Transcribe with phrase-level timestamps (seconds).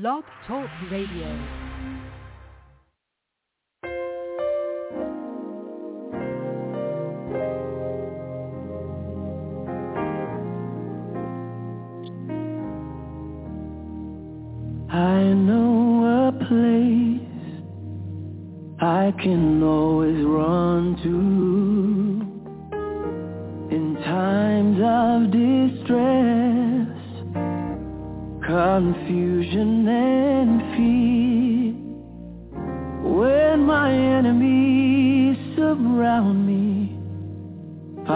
[0.00, 1.28] Blog Talk Radio.
[14.90, 17.62] I know a place
[18.80, 19.93] I can know.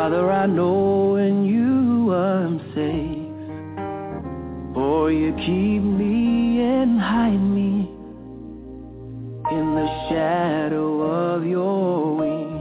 [0.08, 3.28] Father, I know in you I'm safe.
[4.72, 7.90] For you keep me and hide me
[9.50, 12.56] in the shadow of your wings.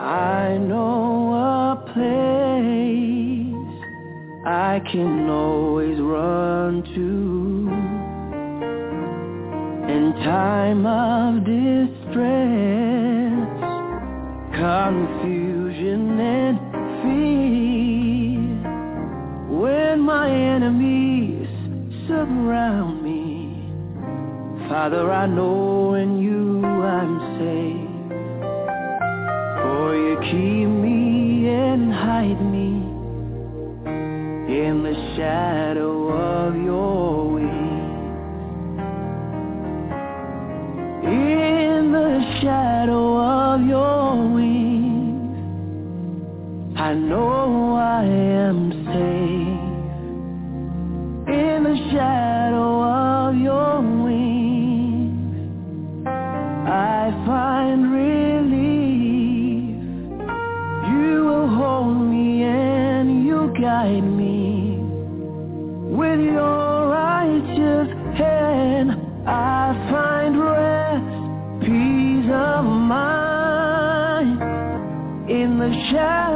[0.00, 3.52] I know a place
[4.46, 7.68] I can always run to
[9.92, 12.53] in time of distress.
[22.44, 24.68] around me.
[24.68, 27.90] Father, I know in you I'm safe.
[29.62, 32.68] For you keep me and hide me
[34.62, 35.53] in the shadow.
[57.34, 59.74] find relief.
[60.94, 64.78] You will hold me and you'll guide me.
[65.98, 68.92] With your righteous hand,
[69.26, 71.12] I find rest,
[71.62, 74.40] peace of mind
[75.28, 76.33] in the shadow.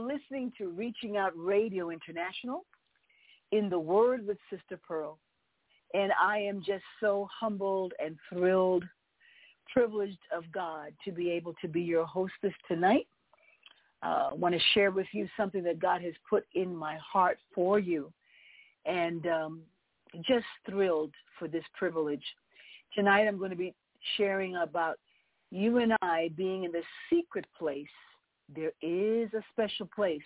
[0.00, 2.64] Listening to Reaching Out Radio International
[3.50, 5.18] in the Word with Sister Pearl.
[5.94, 8.84] And I am just so humbled and thrilled,
[9.72, 13.08] privileged of God to be able to be your hostess tonight.
[14.02, 17.38] Uh, I want to share with you something that God has put in my heart
[17.54, 18.12] for you.
[18.86, 19.60] And um,
[20.20, 22.24] just thrilled for this privilege.
[22.94, 23.74] Tonight I'm going to be
[24.16, 24.98] sharing about
[25.50, 27.86] you and I being in the secret place
[28.54, 30.20] there is a special place.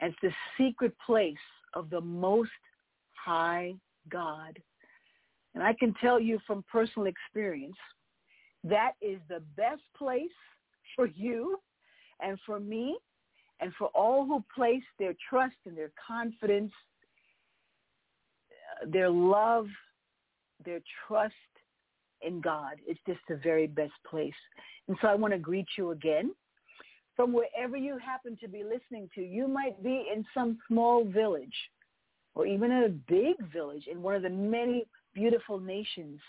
[0.00, 0.32] And it's the
[0.62, 1.34] secret place
[1.74, 2.50] of the most
[3.12, 3.74] high
[4.10, 4.58] God.
[5.54, 7.76] And I can tell you from personal experience,
[8.64, 10.28] that is the best place
[10.96, 11.58] for you
[12.20, 12.96] and for me
[13.60, 16.72] and for all who place their trust and their confidence,
[18.82, 19.66] uh, their love,
[20.64, 21.34] their trust
[22.22, 22.74] in God.
[22.86, 24.34] It's just the very best place.
[24.88, 26.32] And so I want to greet you again
[27.16, 29.22] from wherever you happen to be listening to.
[29.22, 31.54] You might be in some small village
[32.34, 34.84] or even in a big village in one of the many
[35.14, 36.20] beautiful nations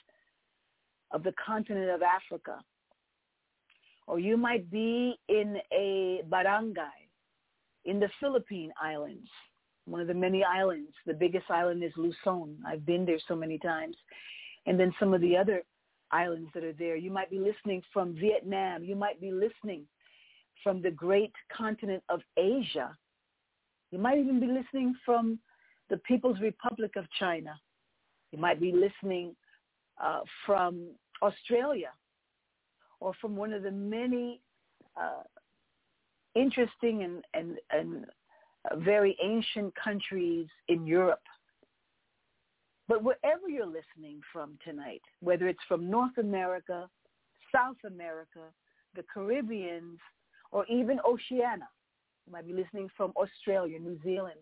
[1.11, 2.59] of the continent of Africa.
[4.07, 7.09] Or you might be in a barangay
[7.85, 9.29] in the Philippine Islands,
[9.85, 10.91] one of the many islands.
[11.07, 12.57] The biggest island is Luzon.
[12.67, 13.95] I've been there so many times.
[14.67, 15.63] And then some of the other
[16.11, 16.95] islands that are there.
[16.95, 18.83] You might be listening from Vietnam.
[18.83, 19.85] You might be listening
[20.65, 22.97] from the great continent of Asia.
[23.91, 25.37] You might even be listening from
[25.91, 27.53] the People's Republic of China.
[28.31, 29.35] You might be listening
[30.03, 30.87] uh, from
[31.21, 31.91] Australia
[32.99, 34.41] or from one of the many
[34.99, 35.21] uh,
[36.33, 38.05] interesting and, and, and
[38.71, 41.21] uh, very ancient countries in Europe.
[42.87, 46.89] But wherever you're listening from tonight, whether it's from North America,
[47.53, 48.41] South America,
[48.95, 49.99] the Caribbeans,
[50.51, 51.67] or even Oceania.
[52.25, 54.39] You might be listening from Australia, New Zealand,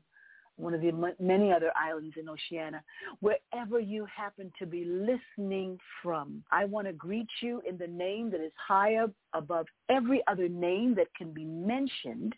[0.55, 2.83] one of the many other islands in Oceania.
[3.19, 8.29] Wherever you happen to be listening from, I want to greet you in the name
[8.31, 12.35] that is higher above every other name that can be mentioned,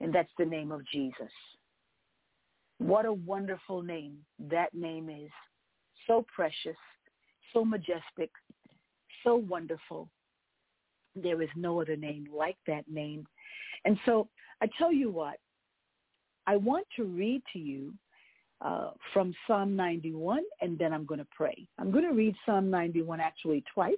[0.00, 1.32] and that's the name of Jesus.
[2.78, 5.30] What a wonderful name that name is.
[6.06, 6.76] So precious,
[7.52, 8.30] so majestic,
[9.24, 10.08] so wonderful.
[11.22, 13.26] There is no other name like that name.
[13.84, 14.28] And so
[14.60, 15.38] I tell you what,
[16.46, 17.92] I want to read to you
[18.60, 21.66] uh, from Psalm 91, and then I'm going to pray.
[21.78, 23.94] I'm going to read Psalm 91 actually twice.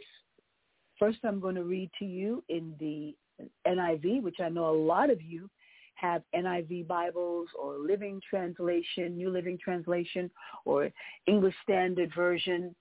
[0.99, 3.15] First, I'm going to read to you in the
[3.67, 5.49] NIV, which I know a lot of you
[5.95, 10.31] have NIV Bibles or Living Translation, New Living Translation,
[10.65, 10.91] or
[11.27, 12.75] English Standard Version,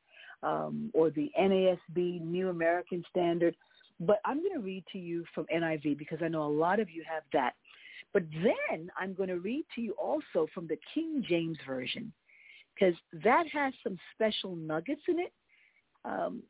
[0.43, 3.55] um, or the NASB, New American Standard.
[3.99, 6.89] But I'm going to read to you from NIV because I know a lot of
[6.89, 7.53] you have that.
[8.13, 12.11] But then I'm going to read to you also from the King James Version
[12.73, 15.33] because that has some special nuggets in it
[16.05, 16.41] um,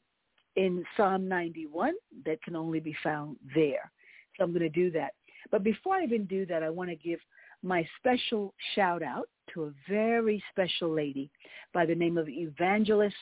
[0.55, 1.93] in Psalm 91
[2.25, 3.91] that can only be found there.
[4.37, 5.13] So I'm going to do that.
[5.51, 7.19] But before I even do that, I want to give
[7.63, 11.29] my special shout out to a very special lady
[11.73, 13.15] by the name of Evangelist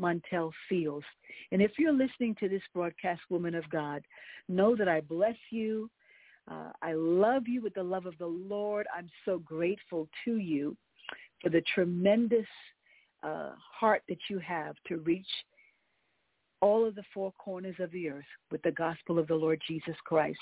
[0.00, 1.06] Montel Fields.
[1.52, 4.02] And if you're listening to this broadcast, woman of God,
[4.48, 5.90] know that I bless you.
[6.50, 8.86] Uh, I love you with the love of the Lord.
[8.96, 10.76] I'm so grateful to you
[11.42, 12.46] for the tremendous
[13.22, 15.26] uh, heart that you have to reach
[16.60, 19.96] all of the four corners of the earth with the gospel of the Lord Jesus
[20.04, 20.38] Christ.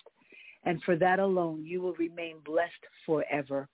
[0.65, 2.73] And for that alone, you will remain blessed
[3.05, 3.69] forever.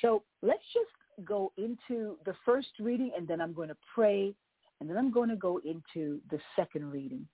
[0.00, 4.34] So let's just go into the first reading, and then I'm going to pray,
[4.80, 7.26] and then I'm going to go into the second reading.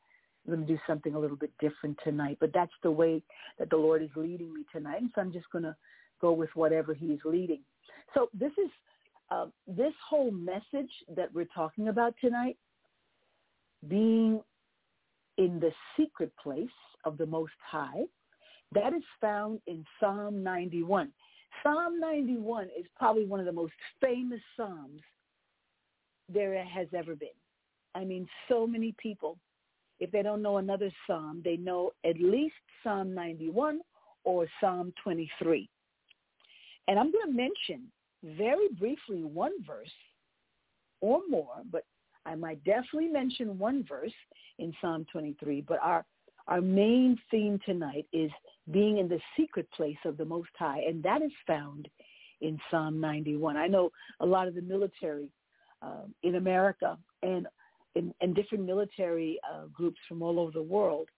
[0.46, 3.22] I'm going to do something a little bit different tonight, but that's the way
[3.58, 5.00] that the Lord is leading me tonight.
[5.00, 5.76] And so I'm just going to
[6.20, 7.60] go with whatever he's leading.
[8.14, 8.70] So this is
[9.30, 12.56] uh, this whole message that we're talking about tonight,
[13.88, 14.40] being
[15.38, 16.68] in the secret place
[17.04, 18.04] of the Most High,
[18.72, 21.10] that is found in Psalm 91.
[21.62, 25.00] Psalm 91 is probably one of the most famous psalms
[26.32, 27.28] there has ever been.
[27.94, 29.38] I mean, so many people,
[30.00, 33.80] if they don't know another psalm, they know at least Psalm 91
[34.24, 35.68] or Psalm 23.
[36.88, 37.90] And I'm going to mention
[38.22, 39.88] very briefly one verse
[41.00, 41.84] or more, but
[42.26, 44.12] I might definitely mention one verse
[44.58, 45.62] in Psalm 23.
[45.62, 46.04] But our,
[46.48, 48.30] our main theme tonight is
[48.70, 51.88] being in the secret place of the Most High, and that is found
[52.40, 53.56] in Psalm 91.
[53.56, 53.90] I know
[54.20, 55.30] a lot of the military
[55.82, 57.46] uh, in America and
[57.94, 61.08] in, in different military uh, groups from all over the world,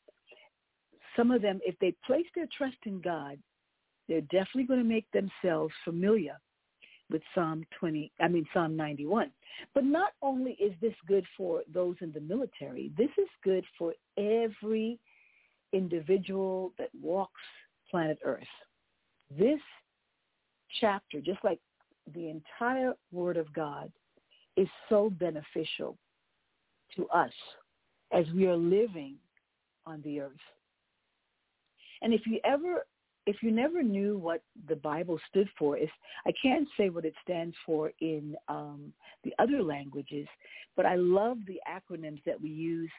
[1.17, 3.39] some of them, if they place their trust in God,
[4.09, 6.39] they're definitely going to make themselves familiar
[7.11, 9.31] with Psalm 20, I mean Psalm 91.
[9.75, 13.95] But not only is this good for those in the military, this is good for
[14.17, 14.99] every
[15.73, 17.41] individual that walks
[17.91, 18.43] planet Earth.
[19.39, 19.61] This
[20.81, 21.61] chapter, just like
[22.15, 23.91] the entire Word of God,
[24.59, 25.97] is so beneficial
[26.97, 27.33] to us
[28.13, 29.15] as we are living
[29.87, 30.33] on the earth.
[32.03, 32.85] And if you ever
[33.27, 35.91] if you never knew what the Bible stood for, if
[36.27, 38.91] I can't say what it stands for in um,
[39.23, 40.27] the other languages,
[40.77, 42.91] but I love the acronyms that we use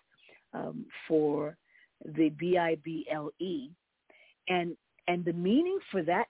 [0.54, 1.58] um, for
[2.06, 3.70] the B-I-B-L-E,
[4.50, 6.28] and and the meaning for that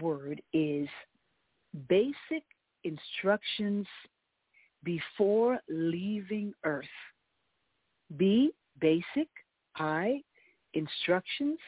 [0.00, 0.88] word is
[1.88, 2.44] basic
[2.84, 3.86] instructions
[4.84, 6.84] before leaving Earth.
[8.16, 9.28] B, basic.
[9.76, 10.20] I,
[10.74, 11.58] instructions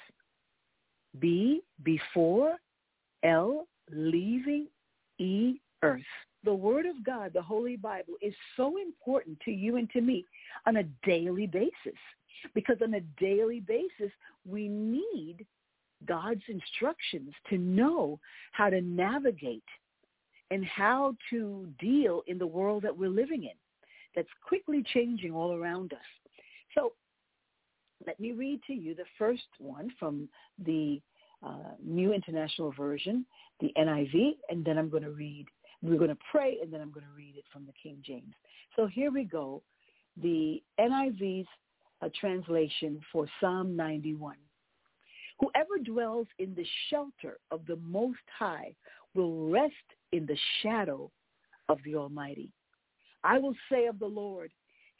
[1.18, 2.56] B, before,
[3.22, 4.66] L, leaving,
[5.18, 6.00] E, earth.
[6.44, 10.24] The Word of God, the Holy Bible, is so important to you and to me
[10.66, 11.98] on a daily basis
[12.54, 14.12] because on a daily basis,
[14.48, 15.46] we need
[16.06, 18.18] God's instructions to know
[18.50, 19.62] how to navigate
[20.52, 23.56] and how to deal in the world that we're living in
[24.14, 26.30] that's quickly changing all around us.
[26.74, 26.92] So
[28.06, 30.28] let me read to you the first one from
[30.62, 31.00] the
[31.42, 33.24] uh, New International Version,
[33.60, 35.46] the NIV, and then I'm going to read,
[35.80, 38.34] we're going to pray, and then I'm going to read it from the King James.
[38.76, 39.62] So here we go,
[40.22, 41.48] the NIV's
[42.02, 44.36] uh, translation for Psalm 91.
[45.40, 48.74] Whoever dwells in the shelter of the Most High
[49.14, 49.72] will rest
[50.12, 51.10] in the shadow
[51.68, 52.50] of the Almighty.
[53.24, 54.52] I will say of the Lord,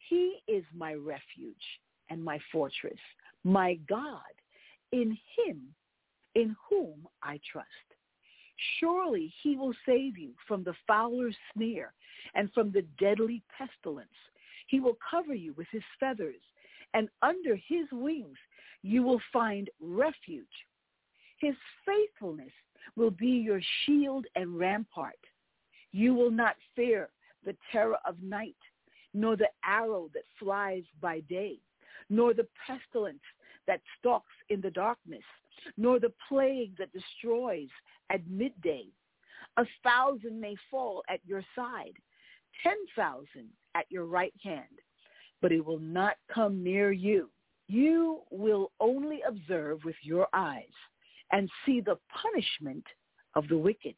[0.08, 1.54] he is my refuge
[2.10, 2.98] and my fortress,
[3.44, 4.20] my God.
[4.92, 5.74] In him,
[6.34, 7.68] in whom I trust.
[8.78, 11.94] Surely he will save you from the fowler's snare
[12.34, 14.08] and from the deadly pestilence.
[14.66, 16.42] He will cover you with his feathers,
[16.94, 18.36] and under his wings
[18.82, 20.46] you will find refuge.
[21.40, 21.54] His
[21.86, 22.52] faithfulness
[22.96, 25.18] will be your shield and rampart.
[25.92, 27.10] You will not fear
[27.44, 28.56] the terror of night,
[29.14, 31.58] nor the arrow that flies by day,
[32.08, 33.22] nor the pestilence
[33.66, 35.22] that stalks in the darkness,
[35.76, 37.68] nor the plague that destroys
[38.10, 38.86] at midday.
[39.58, 41.92] A thousand may fall at your side,
[42.62, 44.64] ten thousand at your right hand,
[45.40, 47.30] but it will not come near you.
[47.68, 50.64] You will only observe with your eyes
[51.32, 52.84] and see the punishment
[53.34, 53.94] of the wicked.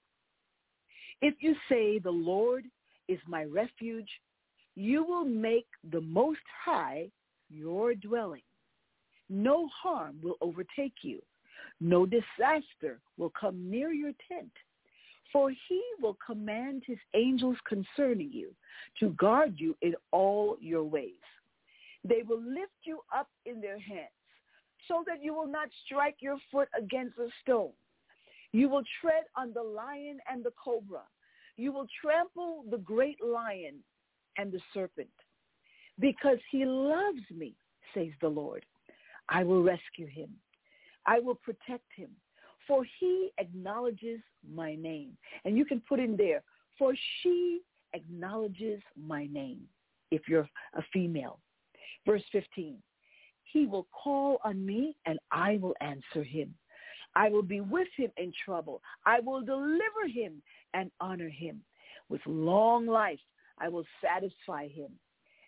[1.20, 2.64] If you say, the Lord
[3.08, 4.08] is my refuge,
[4.76, 7.10] you will make the Most High
[7.50, 8.42] your dwelling.
[9.28, 11.20] No harm will overtake you.
[11.80, 14.50] No disaster will come near your tent.
[15.32, 18.50] For he will command his angels concerning you
[19.00, 21.12] to guard you in all your ways.
[22.04, 24.10] They will lift you up in their hands
[24.88, 27.72] so that you will not strike your foot against a stone.
[28.52, 31.02] You will tread on the lion and the cobra.
[31.56, 33.76] You will trample the great lion
[34.38, 35.08] and the serpent.
[35.98, 37.54] Because he loves me,
[37.94, 38.64] says the Lord,
[39.28, 40.30] I will rescue him.
[41.06, 42.10] I will protect him,
[42.66, 44.20] for he acknowledges
[44.52, 45.16] my name.
[45.44, 46.42] And you can put in there,
[46.78, 47.60] for she
[47.92, 49.60] acknowledges my name,
[50.10, 51.38] if you're a female.
[52.06, 52.76] Verse 15,
[53.54, 56.52] he will call on me and I will answer him.
[57.14, 58.82] I will be with him in trouble.
[59.06, 60.42] I will deliver him
[60.74, 61.62] and honor him.
[62.08, 63.20] With long life,
[63.60, 64.90] I will satisfy him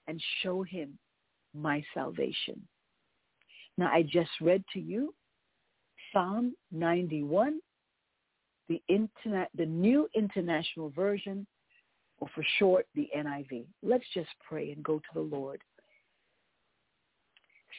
[0.06, 0.96] and show him
[1.52, 2.62] my salvation.
[3.76, 5.12] Now, I just read to you
[6.12, 7.58] Psalm 91,
[8.68, 8.80] the,
[9.56, 11.44] the New International Version,
[12.18, 13.64] or for short, the NIV.
[13.82, 15.60] Let's just pray and go to the Lord.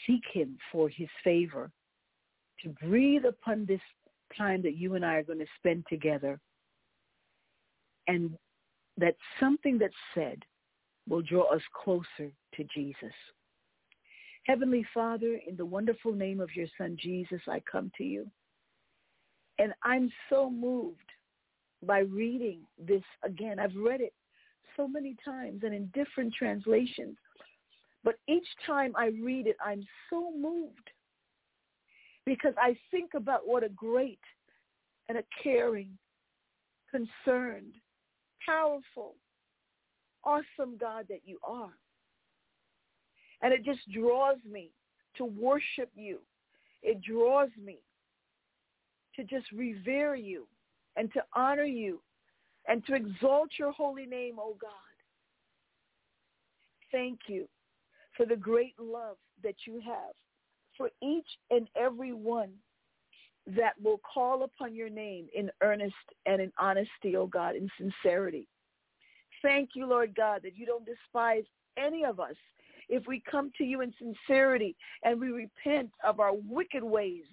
[0.06, 1.72] Seek him for his favor
[2.64, 3.82] to breathe upon this
[4.38, 6.40] time that you and I are going to spend together
[8.08, 8.32] and
[8.98, 10.44] that something that's said
[11.08, 13.14] will draw us closer to Jesus.
[14.46, 18.26] Heavenly Father, in the wonderful name of your son Jesus, I come to you.
[19.60, 21.00] And I'm so moved
[21.84, 23.60] by reading this again.
[23.60, 24.14] I've read it
[24.76, 27.18] so many times and in different translations.
[28.08, 30.92] But each time I read it, I'm so moved
[32.26, 34.22] because I think about what a great
[35.10, 35.90] and a caring,
[36.90, 37.74] concerned,
[38.46, 39.16] powerful,
[40.24, 41.74] awesome God that you are.
[43.42, 44.72] And it just draws me
[45.18, 46.20] to worship you.
[46.84, 47.80] It draws me
[49.18, 50.48] to just revere you
[50.96, 52.02] and to honor you
[52.70, 54.72] and to exalt your holy name, O oh God.
[56.90, 57.50] Thank you
[58.18, 60.14] for the great love that you have
[60.76, 62.52] for each and every one
[63.56, 65.94] that will call upon your name in earnest
[66.26, 68.48] and in honesty, O oh God, in sincerity.
[69.42, 71.44] Thank you, Lord God, that you don't despise
[71.78, 72.36] any of us
[72.90, 77.26] if we come to you in sincerity and we repent of our wicked ways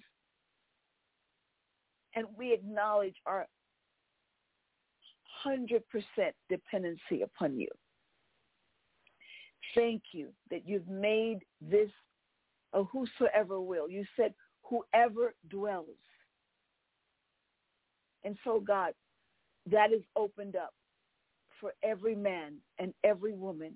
[2.15, 3.47] and we acknowledge our
[5.45, 5.81] 100%
[6.49, 7.67] dependency upon you.
[9.73, 11.89] Thank you that you've made this
[12.73, 13.89] a whosoever will.
[13.89, 15.87] You said whoever dwells.
[18.23, 18.93] And so, God,
[19.71, 20.73] that is opened up
[21.59, 23.73] for every man and every woman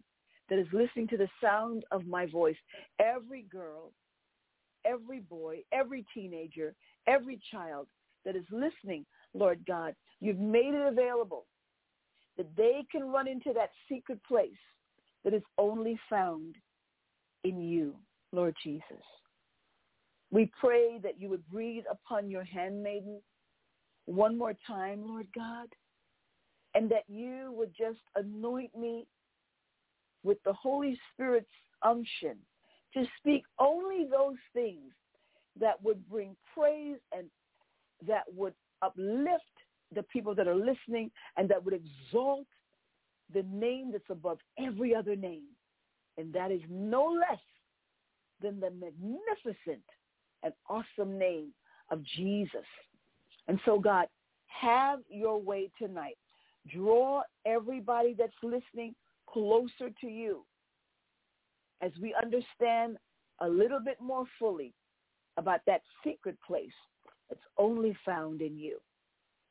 [0.49, 2.55] that is listening to the sound of my voice,
[2.99, 3.91] every girl,
[4.85, 6.73] every boy, every teenager,
[7.07, 7.87] every child
[8.25, 11.45] that is listening, Lord God, you've made it available
[12.37, 14.51] that they can run into that secret place
[15.23, 16.55] that is only found
[17.43, 17.95] in you,
[18.31, 19.03] Lord Jesus.
[20.31, 23.21] We pray that you would breathe upon your handmaiden
[24.05, 25.67] one more time, Lord God,
[26.75, 29.07] and that you would just anoint me
[30.23, 31.47] with the Holy Spirit's
[31.83, 32.37] unction
[32.93, 34.91] to speak only those things
[35.59, 37.27] that would bring praise and
[38.07, 39.43] that would uplift
[39.93, 42.45] the people that are listening and that would exalt
[43.33, 45.43] the name that's above every other name.
[46.17, 47.39] And that is no less
[48.41, 49.83] than the magnificent
[50.43, 51.49] and awesome name
[51.91, 52.65] of Jesus.
[53.47, 54.07] And so God,
[54.47, 56.17] have your way tonight.
[56.73, 58.95] Draw everybody that's listening
[59.27, 60.43] closer to you
[61.81, 62.97] as we understand
[63.39, 64.73] a little bit more fully
[65.37, 66.67] about that secret place
[67.29, 68.79] that's only found in you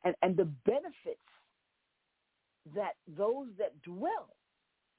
[0.04, 1.20] and, and the benefits
[2.74, 4.30] that those that dwell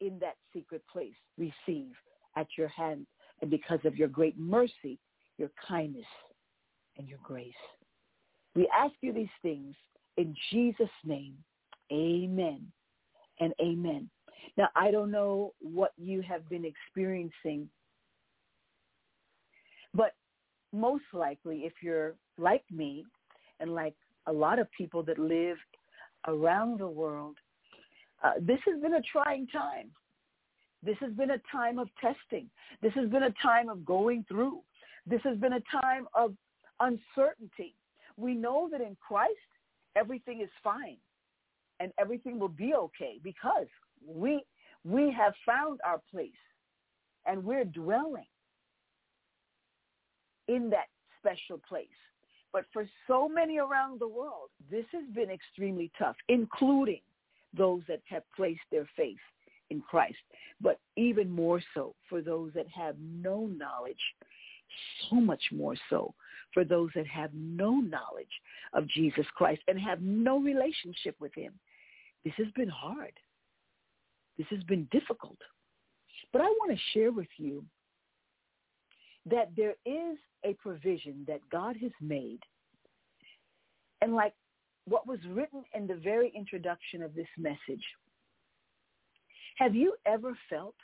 [0.01, 1.91] in that secret place receive
[2.35, 3.05] at your hand
[3.41, 4.99] and because of your great mercy,
[5.37, 6.05] your kindness,
[6.97, 7.53] and your grace.
[8.55, 9.75] We ask you these things
[10.17, 11.35] in Jesus' name.
[11.91, 12.65] Amen
[13.39, 14.09] and amen.
[14.57, 17.69] Now, I don't know what you have been experiencing,
[19.93, 20.13] but
[20.71, 23.05] most likely if you're like me
[23.59, 23.95] and like
[24.27, 25.57] a lot of people that live
[26.27, 27.37] around the world,
[28.23, 29.89] uh, this has been a trying time.
[30.83, 32.49] This has been a time of testing.
[32.81, 34.59] This has been a time of going through.
[35.05, 36.33] This has been a time of
[36.79, 37.75] uncertainty.
[38.17, 39.33] We know that in Christ,
[39.95, 40.97] everything is fine
[41.79, 43.67] and everything will be okay because
[44.05, 44.43] we,
[44.83, 46.31] we have found our place
[47.25, 48.27] and we're dwelling
[50.47, 50.87] in that
[51.19, 51.87] special place.
[52.51, 57.01] But for so many around the world, this has been extremely tough, including
[57.55, 59.17] those that have placed their faith
[59.69, 60.17] in Christ,
[60.61, 63.97] but even more so for those that have no knowledge,
[65.09, 66.13] so much more so
[66.53, 68.27] for those that have no knowledge
[68.73, 71.53] of Jesus Christ and have no relationship with him.
[72.23, 73.13] This has been hard.
[74.37, 75.37] This has been difficult.
[76.31, 77.63] But I want to share with you
[79.25, 82.39] that there is a provision that God has made.
[84.01, 84.33] And like
[84.89, 87.83] what was written in the very introduction of this message,
[89.57, 90.75] have you ever felt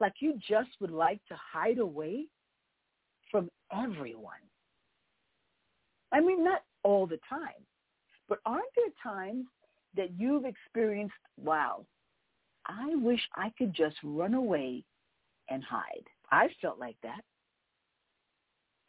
[0.00, 2.26] like you just would like to hide away
[3.30, 4.34] from everyone.
[6.12, 7.64] I mean, not all the time,
[8.28, 9.46] but aren't there times
[9.96, 11.86] that you've experienced, wow,
[12.66, 14.84] I wish I could just run away
[15.48, 16.04] and hide.
[16.30, 17.22] I felt like that.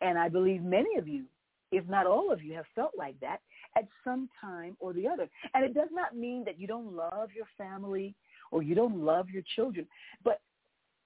[0.01, 1.25] And I believe many of you,
[1.71, 3.39] if not all of you, have felt like that
[3.75, 5.29] at some time or the other.
[5.53, 8.15] And it does not mean that you don't love your family
[8.51, 9.87] or you don't love your children,
[10.23, 10.41] but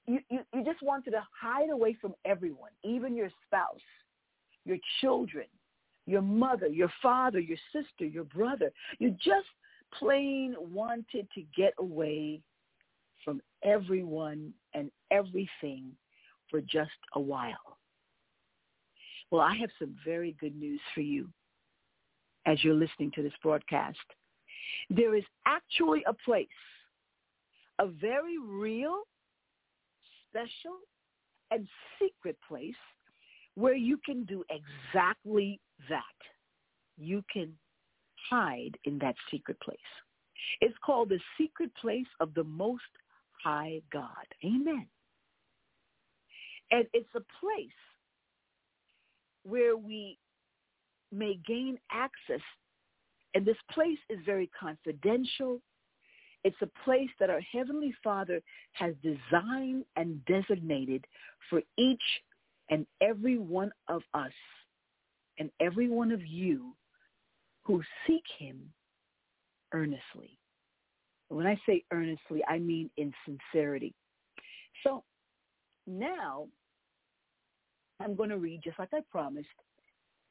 [0.06, 3.80] you, you, you just wanted to hide away from everyone, even your spouse,
[4.66, 5.46] your children,
[6.06, 8.72] your mother, your father, your sister, your brother.
[9.00, 9.48] You just
[10.00, 12.42] plain wanted to get away
[13.24, 15.92] from everyone and everything
[16.50, 17.78] for just a while.
[19.30, 21.28] Well, I have some very good news for you
[22.48, 23.98] as you're listening to this broadcast.
[24.90, 26.48] There is actually a place,
[27.80, 29.02] a very real,
[30.30, 30.78] special,
[31.52, 31.68] and
[32.00, 32.74] secret place
[33.56, 36.04] where you can do exactly that.
[36.98, 37.54] You can
[38.30, 39.78] hide in that secret place.
[40.62, 42.84] It's called the secret place of the Most
[43.44, 44.26] High God.
[44.44, 44.88] Amen.
[46.72, 47.70] And it's a place
[49.44, 50.18] where we
[51.18, 52.42] may gain access.
[53.34, 55.62] And this place is very confidential.
[56.44, 58.42] It's a place that our Heavenly Father
[58.74, 61.06] has designed and designated
[61.50, 62.02] for each
[62.70, 64.32] and every one of us
[65.40, 66.74] and every one of you
[67.64, 68.72] who seek him
[69.74, 70.38] earnestly.
[71.30, 73.94] When I say earnestly, I mean in sincerity.
[74.84, 75.04] So
[75.86, 76.48] now
[78.00, 79.48] I'm going to read, just like I promised,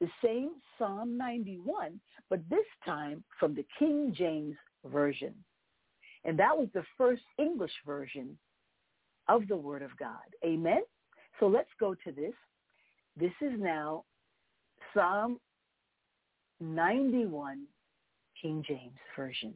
[0.00, 5.35] the same Psalm 91, but this time from the King James Version.
[6.24, 8.37] And that was the first English version
[9.28, 10.16] of the Word of God.
[10.44, 10.82] Amen?
[11.40, 12.35] So let's go to this.
[13.18, 14.04] This is now
[14.92, 15.38] Psalm
[16.61, 17.62] 91,
[18.40, 19.54] King James Version.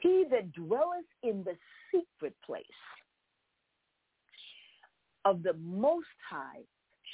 [0.00, 1.56] He that dwelleth in the
[1.90, 2.64] secret place
[5.24, 6.62] of the Most High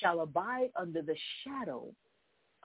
[0.00, 1.86] shall abide under the shadow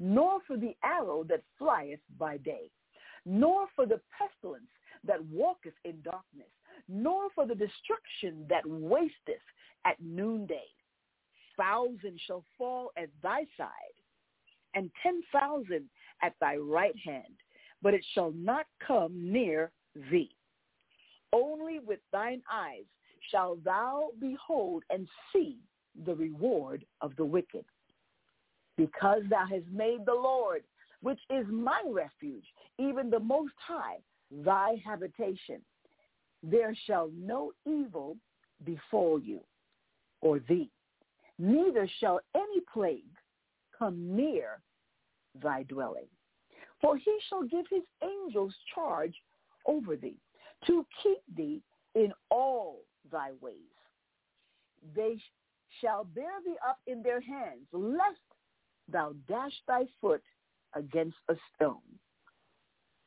[0.00, 2.70] nor for the arrow that flieth by day,
[3.24, 4.70] nor for the pestilence
[5.04, 6.48] that walketh in darkness,
[6.88, 9.42] nor for the destruction that wasteth
[9.84, 10.66] at noonday.
[11.56, 13.96] Thousand shall fall at thy side,
[14.74, 15.88] and ten thousand
[16.22, 17.34] at thy right hand,
[17.82, 19.72] but it shall not come near
[20.10, 20.30] thee.
[21.32, 22.84] Only with thine eyes
[23.30, 25.58] shalt thou behold and see
[26.06, 27.64] the reward of the wicked.
[28.78, 30.62] Because thou hast made the Lord,
[31.02, 32.46] which is my refuge,
[32.78, 33.98] even the Most High,
[34.30, 35.60] thy habitation,
[36.42, 38.16] there shall no evil
[38.64, 39.40] befall you
[40.20, 40.70] or thee,
[41.38, 43.02] neither shall any plague
[43.76, 44.60] come near
[45.42, 46.06] thy dwelling.
[46.80, 49.14] For he shall give his angels charge
[49.66, 50.16] over thee,
[50.66, 51.60] to keep thee
[51.94, 53.54] in all thy ways.
[54.94, 55.18] They
[55.80, 58.20] shall bear thee up in their hands, lest
[58.90, 60.22] thou dash thy foot
[60.74, 61.76] against a stone.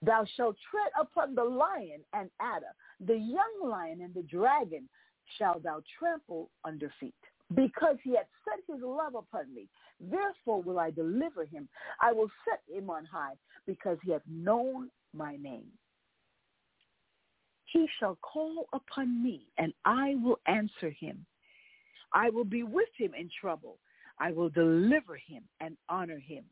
[0.04, 4.89] Thou shalt tread upon the lion and adder, the young lion and the dragon
[5.38, 7.13] shalt thou trample under feet
[7.56, 9.67] because he hath set his love upon me.
[10.00, 11.67] Therefore will I deliver him.
[12.02, 13.34] I will set him on high
[13.67, 15.67] because he hath known my name.
[17.65, 21.26] He shall call upon me and I will answer him.
[22.13, 23.78] I will be with him in trouble.
[24.21, 26.43] I will deliver him and honor him.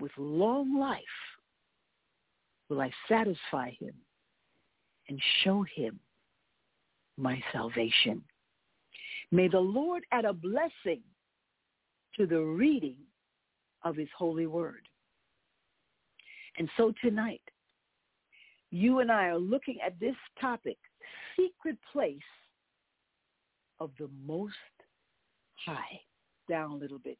[0.00, 1.00] With long life
[2.68, 3.94] will I satisfy him
[5.08, 6.00] and show him
[7.16, 8.22] my salvation.
[9.30, 11.00] May the Lord add a blessing
[12.16, 12.96] to the reading
[13.84, 14.88] of his holy word.
[16.58, 17.42] And so tonight,
[18.72, 20.76] you and I are looking at this topic,
[21.36, 22.18] secret place
[23.78, 24.54] of the Most
[25.64, 26.00] High.
[26.48, 27.18] Down a little bit.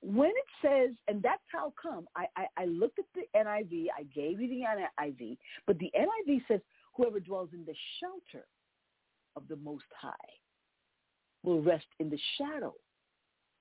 [0.00, 4.02] When it says, and that's how come, I, I, I looked at the NIV, I
[4.14, 4.64] gave you the
[5.02, 6.60] NIV, but the NIV says,
[6.94, 8.46] whoever dwells in the shelter
[9.34, 10.10] of the Most High
[11.42, 12.74] will rest in the shadow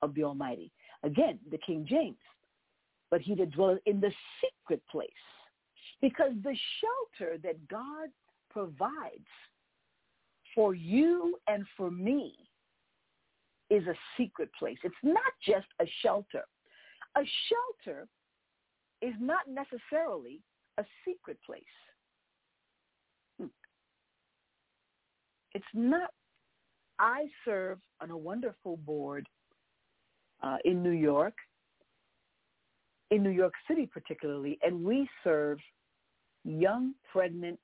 [0.02, 0.72] of the Almighty.
[1.04, 2.17] Again, the King James.
[3.10, 5.10] But he that dwelleth in the secret place.
[6.02, 8.10] Because the shelter that God
[8.50, 9.28] provides
[10.54, 12.36] for you and for me
[13.74, 14.78] is a secret place.
[14.84, 16.44] It's not just a shelter.
[17.18, 18.08] A shelter
[19.02, 20.42] is not necessarily
[20.78, 21.64] a secret place.
[23.40, 23.48] Hmm.
[25.56, 26.12] It's not.
[27.00, 29.28] I serve on a wonderful board
[30.44, 31.34] uh, in New York,
[33.10, 35.58] in New York City particularly, and we serve
[36.46, 37.60] young, pregnant,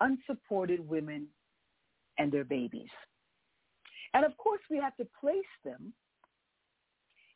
[0.00, 1.26] unsupported women
[2.18, 2.90] and their babies.
[4.14, 5.92] And of course, we have to place them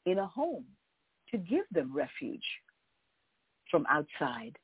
[0.05, 0.65] in a home
[1.31, 2.45] to give them refuge
[3.71, 4.57] from outside.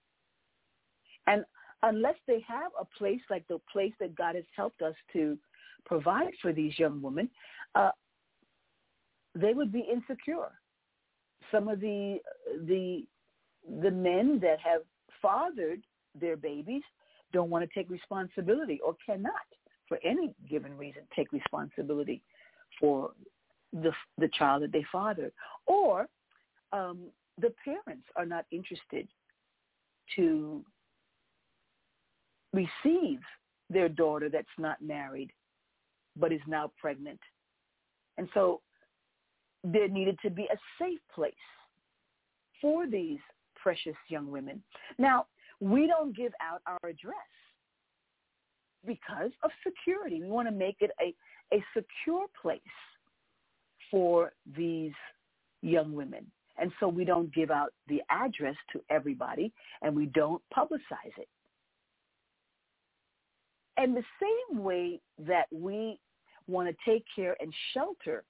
[1.27, 1.45] And
[1.83, 5.39] unless they have a place like the place that God has helped us to
[5.85, 7.29] provide for these young women,
[7.75, 7.91] uh,
[9.35, 10.53] they would be insecure.
[11.51, 12.19] Some of the
[12.67, 13.05] the
[13.81, 14.83] the men that have
[15.21, 15.81] fathered
[16.19, 16.83] their babies
[17.33, 19.33] don't want to take responsibility or cannot
[19.93, 22.23] for any given reason take responsibility
[22.81, 23.11] for
[23.75, 25.33] the the child that they fathered
[25.67, 26.09] or
[26.73, 27.01] um,
[27.39, 29.07] the parents are not interested
[30.17, 30.65] to
[32.55, 33.19] receive
[33.69, 35.31] their daughter that's not married
[36.17, 37.21] but is now pregnant.
[38.17, 38.63] And so
[39.63, 41.35] there needed to be a safe place
[42.63, 43.19] for these
[43.57, 44.63] precious young women.
[44.97, 45.27] Now
[45.61, 47.15] we don't give out our address
[48.87, 50.21] because of security.
[50.21, 51.15] We want to make it a,
[51.55, 52.61] a secure place
[53.91, 54.93] for these
[55.63, 56.27] young women.
[56.59, 61.29] And so we don't give out the address to everybody and we don't publicize it.
[63.77, 65.99] And the same way that we
[66.47, 68.25] want to take care and shelter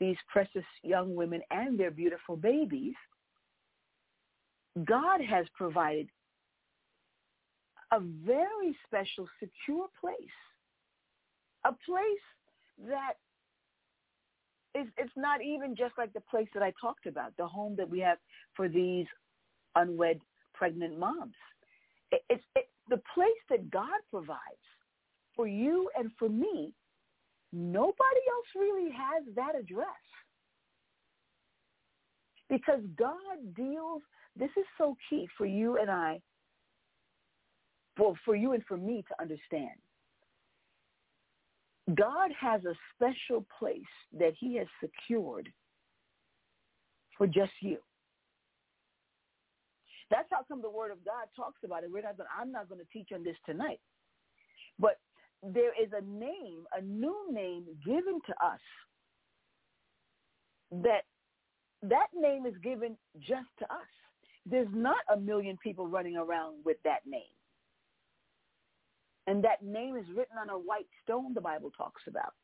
[0.00, 2.94] these precious young women and their beautiful babies,
[4.84, 6.08] God has provided
[7.92, 10.14] a very special, secure place.
[11.64, 13.14] A place that
[14.74, 17.88] is it's not even just like the place that I talked about, the home that
[17.88, 18.18] we have
[18.54, 19.06] for these
[19.74, 20.20] unwed
[20.54, 21.34] pregnant moms.
[22.12, 24.38] It, it's it, the place that God provides
[25.34, 26.72] for you and for me.
[27.52, 29.86] Nobody else really has that address.
[32.48, 34.02] Because God deals,
[34.36, 36.20] this is so key for you and I
[38.00, 39.76] for, for you and for me to understand.
[41.94, 43.80] God has a special place
[44.18, 45.50] that he has secured
[47.18, 47.76] for just you.
[50.10, 51.90] That's how come the word of God talks about it.
[51.92, 53.80] We're not gonna, I'm not going to teach on this tonight.
[54.78, 54.98] But
[55.42, 58.60] there is a name, a new name given to us
[60.82, 61.02] that
[61.82, 63.90] that name is given just to us.
[64.46, 67.22] There's not a million people running around with that name.
[69.30, 72.34] And that name is written on a white stone, the Bible talks about.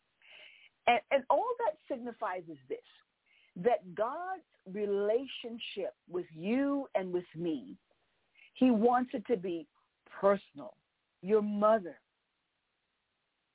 [0.86, 2.78] And, and all that signifies is this,
[3.56, 7.74] that God's relationship with you and with me,
[8.54, 9.66] he wants it to be
[10.20, 10.74] personal.
[11.22, 11.98] Your mother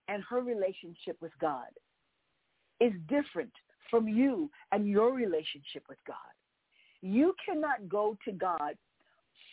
[0.09, 1.69] and her relationship with God
[2.81, 3.53] is different
[3.89, 6.17] from you and your relationship with God.
[7.01, 8.73] You cannot go to God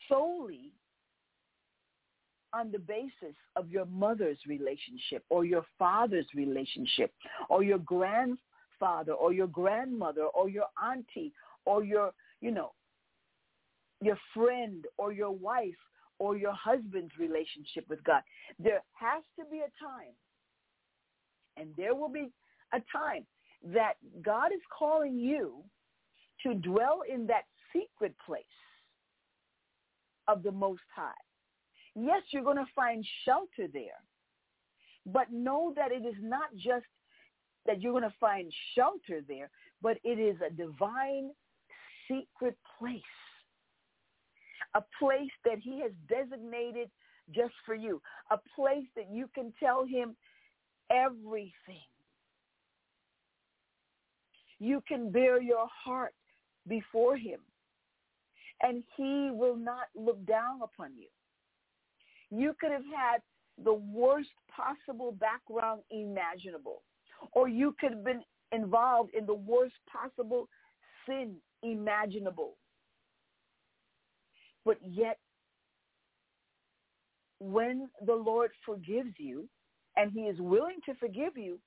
[0.09, 0.73] solely
[2.53, 7.13] on the basis of your mother's relationship or your father's relationship
[7.49, 11.33] or your grandfather or your grandmother or your auntie
[11.65, 12.73] or your, you know,
[14.01, 15.75] your friend or your wife
[16.19, 18.23] or your husband's relationship with God.
[18.59, 20.15] There has to be a time,
[21.57, 22.31] and there will be
[22.73, 23.27] a time
[23.73, 25.63] that God is calling you
[26.45, 28.45] to dwell in that secret place
[30.29, 31.13] of the Most High
[31.99, 34.01] Yes, you're going to find shelter there.
[35.07, 36.87] But know that it is not just
[37.67, 39.51] that you're going to find shelter there,
[39.83, 41.31] but it is a divine
[42.07, 43.03] secret place.
[44.75, 46.91] A place that he has designated
[47.35, 48.01] just for you.
[48.31, 50.15] A place that you can tell him
[50.91, 51.53] everything.
[54.59, 56.15] You can bare your heart
[56.67, 57.41] before him
[58.63, 61.09] and he will not look down upon you.
[62.31, 63.21] You could have had
[63.63, 66.83] the worst possible background imaginable,
[67.33, 70.49] or you could have been involved in the worst possible
[71.07, 72.55] sin imaginable.
[74.65, 75.19] But yet,
[77.41, 79.49] when the Lord forgives you,
[79.97, 81.59] and he is willing to forgive you,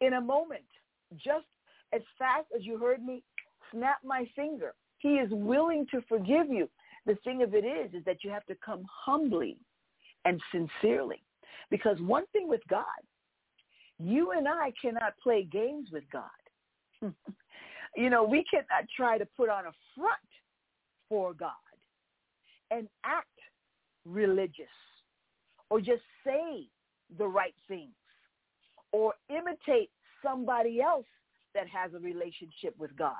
[0.00, 0.64] in a moment,
[1.16, 1.46] just
[1.92, 3.22] as fast as you heard me
[3.72, 4.74] snap my finger.
[4.98, 6.68] He is willing to forgive you.
[7.06, 9.56] The thing of it is, is that you have to come humbly
[10.24, 11.22] and sincerely.
[11.70, 12.84] Because one thing with God,
[13.98, 16.22] you and I cannot play games with God.
[17.96, 20.18] you know, we cannot try to put on a front
[21.08, 21.50] for God
[22.70, 23.28] and act
[24.04, 24.66] religious
[25.70, 26.66] or just say
[27.18, 27.94] the right things
[28.92, 29.90] or imitate
[30.22, 31.06] somebody else
[31.54, 33.14] that has a relationship with God.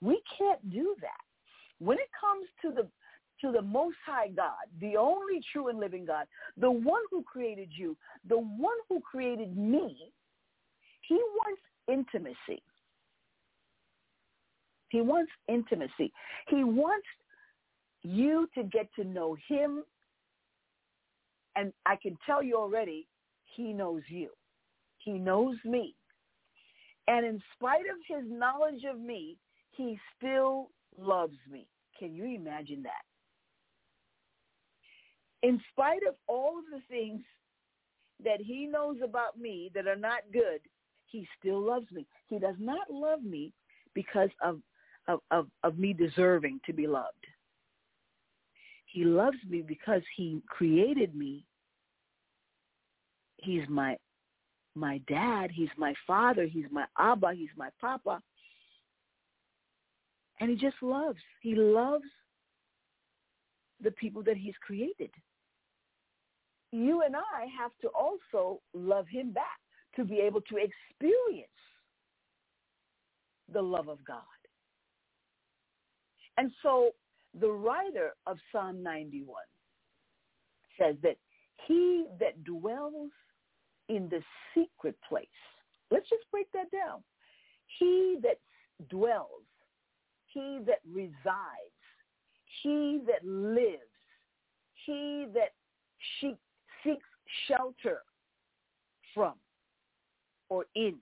[0.00, 1.10] We can't do that.
[1.78, 2.88] When it comes to the
[3.42, 6.26] to the most high God, the only true and living God,
[6.56, 7.96] the one who created you,
[8.28, 10.12] the one who created me,
[11.02, 12.62] he wants intimacy.
[14.88, 16.12] He wants intimacy.
[16.48, 17.06] He wants
[18.02, 19.84] you to get to know him.
[21.56, 23.06] And I can tell you already,
[23.56, 24.28] he knows you.
[24.98, 25.94] He knows me.
[27.08, 29.36] And in spite of his knowledge of me,
[29.72, 31.66] he still loves me.
[31.98, 33.02] Can you imagine that?
[35.42, 37.22] In spite of all of the things
[38.24, 40.60] that he knows about me that are not good,
[41.06, 42.06] he still loves me.
[42.28, 43.52] He does not love me
[43.94, 44.60] because of,
[45.08, 47.26] of, of, of me deserving to be loved.
[48.86, 51.44] He loves me because he created me.
[53.38, 53.96] He's my
[54.74, 58.22] my dad, he's my father, he's my Abba, he's my Papa.
[60.40, 61.18] And he just loves.
[61.42, 62.04] He loves
[63.82, 65.10] the people that he's created.
[66.72, 69.60] You and I have to also love him back
[69.96, 71.48] to be able to experience
[73.52, 74.22] the love of God.
[76.38, 76.92] And so
[77.38, 79.34] the writer of Psalm 91
[80.80, 81.16] says that
[81.66, 83.10] he that dwells
[83.88, 84.22] in the
[84.54, 85.26] secret place.
[85.90, 87.02] Let's just break that down.
[87.78, 88.38] He that
[88.88, 89.44] dwells,
[90.26, 91.76] he that resides,
[92.62, 93.82] he that lives,
[94.86, 95.50] he that
[96.18, 96.34] she
[96.84, 97.06] seeks
[97.46, 98.02] shelter
[99.14, 99.34] from
[100.48, 100.96] or in.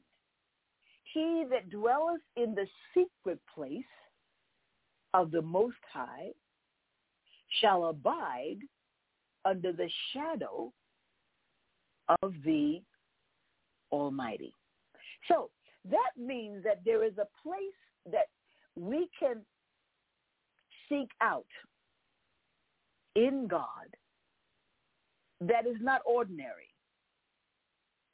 [1.12, 3.84] He that dwelleth in the secret place
[5.12, 6.30] of the Most High
[7.60, 8.58] shall abide
[9.44, 10.72] under the shadow
[12.22, 12.80] of the
[13.90, 14.54] Almighty.
[15.28, 15.50] So
[15.90, 18.26] that means that there is a place that
[18.76, 19.40] we can
[20.88, 21.46] seek out
[23.16, 23.96] in God
[25.40, 26.68] that is not ordinary.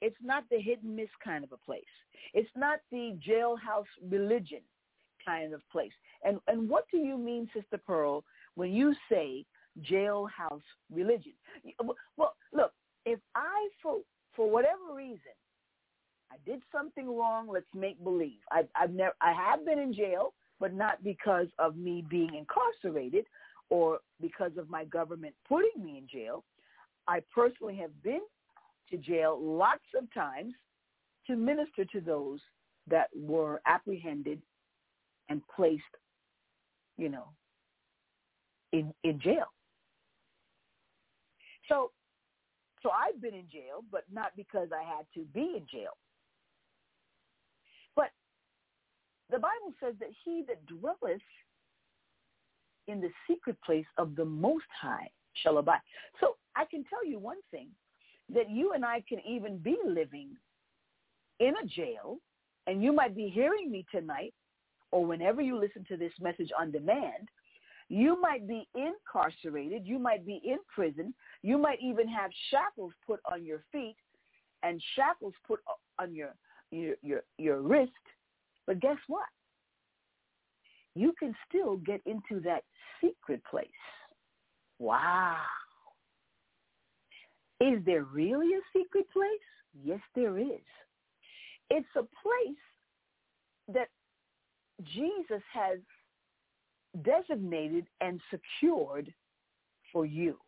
[0.02, 1.84] It's not the hit and miss kind of a place.
[2.34, 4.60] It's not the jailhouse religion
[5.24, 5.92] kind of place.
[6.24, 9.44] And and what do you mean, Sister Pearl, when you say
[9.90, 10.62] jailhouse
[10.92, 11.32] religion?
[12.16, 12.72] Well, look,
[13.04, 13.98] if I, for,
[14.34, 15.20] for whatever reason,
[16.30, 18.40] I did something wrong, let's make believe.
[18.50, 23.26] I, I've never, I have been in jail, but not because of me being incarcerated
[23.70, 26.44] or because of my government putting me in jail.
[27.08, 28.20] I personally have been
[28.90, 30.54] to jail lots of times
[31.26, 32.40] to minister to those
[32.88, 34.40] that were apprehended
[35.28, 35.82] and placed,
[36.96, 37.28] you know,
[38.72, 39.46] in in jail.
[41.68, 41.90] So
[42.82, 45.96] so I've been in jail, but not because I had to be in jail.
[47.96, 48.10] But
[49.30, 51.20] the Bible says that he that dwelleth
[52.86, 55.10] in the secret place of the Most High
[55.42, 55.80] shall abide.
[56.20, 57.68] So I can tell you one thing,
[58.34, 60.30] that you and I can even be living
[61.38, 62.18] in a jail,
[62.66, 64.34] and you might be hearing me tonight,
[64.90, 67.28] or whenever you listen to this message on demand,
[67.88, 69.86] you might be incarcerated.
[69.86, 71.14] You might be in prison.
[71.42, 73.96] You might even have shackles put on your feet
[74.62, 75.60] and shackles put
[76.00, 76.34] on your,
[76.72, 77.92] your, your, your wrist.
[78.66, 79.26] But guess what?
[80.96, 82.64] You can still get into that
[83.00, 83.68] secret place.
[84.78, 85.36] Wow.
[87.60, 89.28] Is there really a secret place?
[89.82, 90.60] Yes, there is.
[91.70, 92.56] It's a place
[93.68, 93.88] that
[94.82, 95.78] Jesus has
[97.02, 99.12] designated and secured
[99.92, 100.38] for you.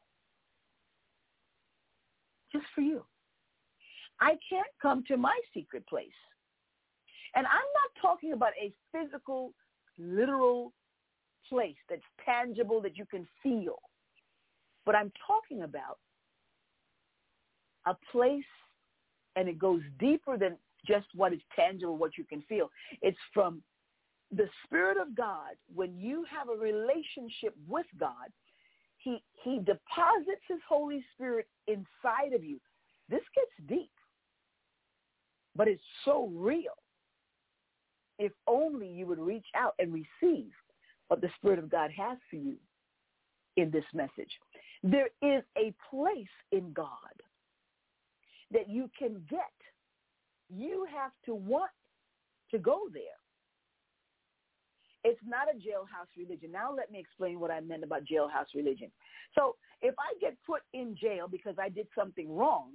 [2.52, 3.04] Just for you.
[4.20, 6.08] I can't come to my secret place.
[7.34, 9.52] And I'm not talking about a physical,
[9.98, 10.72] literal
[11.48, 13.78] place that's tangible that you can feel.
[14.88, 15.98] But I'm talking about
[17.86, 18.42] a place,
[19.36, 22.70] and it goes deeper than just what is tangible, what you can feel.
[23.02, 23.62] It's from
[24.32, 28.32] the Spirit of God, when you have a relationship with God,
[28.96, 32.58] he, he deposits his Holy Spirit inside of you.
[33.10, 33.90] This gets deep.
[35.54, 36.78] but it's so real.
[38.18, 40.52] If only you would reach out and receive
[41.08, 42.56] what the Spirit of God has for you
[43.56, 44.30] in this message.
[44.82, 46.88] There is a place in God
[48.50, 49.40] that you can get.
[50.48, 51.70] You have to want
[52.50, 53.02] to go there.
[55.04, 56.50] It's not a jailhouse religion.
[56.52, 58.90] Now let me explain what I meant about jailhouse religion.
[59.34, 62.72] So if I get put in jail because I did something wrong,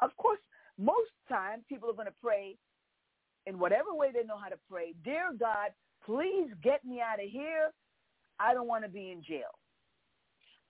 [0.00, 0.40] of course,
[0.78, 2.56] most times people are going to pray
[3.46, 4.94] in whatever way they know how to pray.
[5.04, 5.70] Dear God,
[6.04, 7.70] please get me out of here.
[8.38, 9.58] I don't want to be in jail.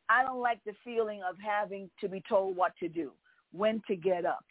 [0.09, 3.12] I don't like the feeling of having to be told what to do,
[3.52, 4.44] when to get up,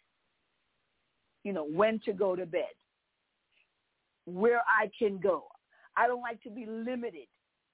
[1.44, 2.74] you know, when to go to bed,
[4.26, 5.44] where I can go.
[5.96, 7.26] I don't like to be limited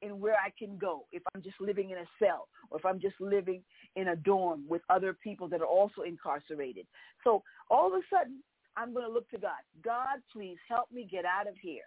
[0.02, 3.00] in where I can go if I'm just living in a cell or if I'm
[3.00, 3.62] just living
[3.96, 6.86] in a dorm with other people that are also incarcerated.
[7.24, 8.42] So all of a sudden,
[8.76, 9.62] I'm going to look to God.
[9.84, 11.82] God, please help me get out of here.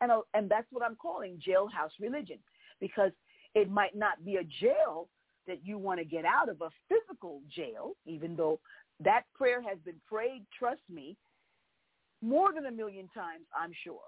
[0.00, 2.38] And, and that's what I'm calling jailhouse religion
[2.80, 3.12] because
[3.54, 5.08] it might not be a jail
[5.46, 8.58] that you want to get out of, a physical jail, even though
[9.00, 11.16] that prayer has been prayed, trust me,
[12.22, 14.00] more than a million times, I'm sure.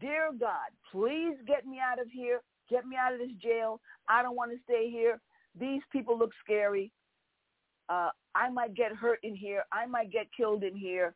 [0.00, 2.40] Dear God, please get me out of here.
[2.68, 3.80] Get me out of this jail.
[4.08, 5.20] I don't want to stay here.
[5.58, 6.90] These people look scary.
[7.88, 9.64] Uh, I might get hurt in here.
[9.72, 11.14] I might get killed in here.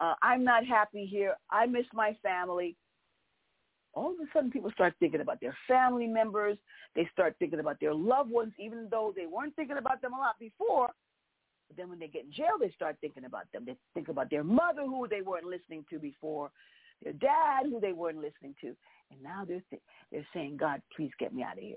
[0.00, 1.34] Uh, I'm not happy here.
[1.50, 2.76] I miss my family.
[3.96, 6.56] All of a sudden, people start thinking about their family members.
[6.94, 10.18] They start thinking about their loved ones, even though they weren't thinking about them a
[10.18, 10.90] lot before.
[11.66, 13.64] But then when they get in jail, they start thinking about them.
[13.66, 16.52] They think about their mother, who they weren't listening to before
[17.02, 18.68] their dad who they weren't listening to.
[19.10, 21.76] And now they're, th- they're saying, God, please get me out of here.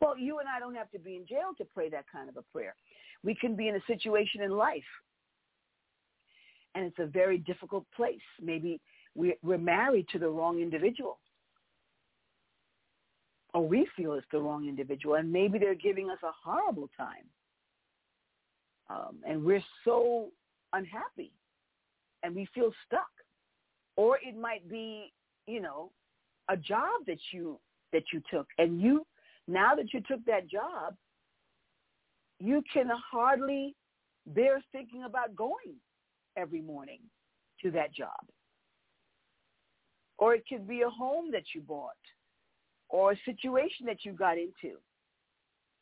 [0.00, 2.36] Well, you and I don't have to be in jail to pray that kind of
[2.36, 2.74] a prayer.
[3.22, 4.82] We can be in a situation in life,
[6.74, 8.20] and it's a very difficult place.
[8.42, 8.80] Maybe
[9.14, 11.18] we're married to the wrong individual,
[13.56, 17.24] or we feel it's the wrong individual, and maybe they're giving us a horrible time.
[18.88, 20.28] Um, and we're so
[20.72, 21.32] unhappy,
[22.22, 23.08] and we feel stuck
[23.96, 25.12] or it might be,
[25.46, 25.90] you know,
[26.48, 27.58] a job that you
[27.92, 29.06] that you took and you
[29.48, 30.94] now that you took that job,
[32.38, 33.74] you can hardly
[34.26, 35.76] bear thinking about going
[36.36, 37.00] every morning
[37.62, 38.10] to that job.
[40.18, 41.92] Or it could be a home that you bought
[42.88, 44.76] or a situation that you got into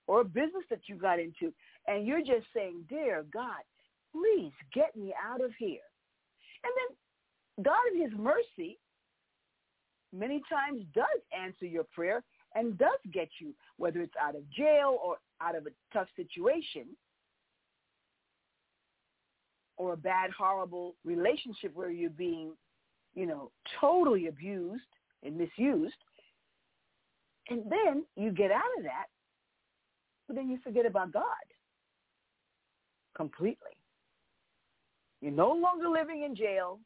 [0.07, 1.53] or a business that you got into.
[1.87, 3.63] And you're just saying, dear God,
[4.13, 5.81] please get me out of here.
[6.65, 8.79] And then God in his mercy
[10.13, 12.23] many times does answer your prayer
[12.55, 16.85] and does get you, whether it's out of jail or out of a tough situation
[19.77, 22.53] or a bad, horrible relationship where you're being,
[23.15, 23.51] you know,
[23.81, 24.83] totally abused
[25.25, 25.95] and misused.
[27.49, 29.07] And then you get out of that,
[30.27, 31.25] but then you forget about God
[33.15, 33.77] completely.
[35.21, 36.81] You're no longer living in jail.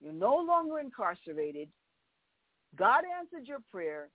[0.00, 1.68] You're no longer incarcerated.
[2.76, 4.08] God answered your prayer.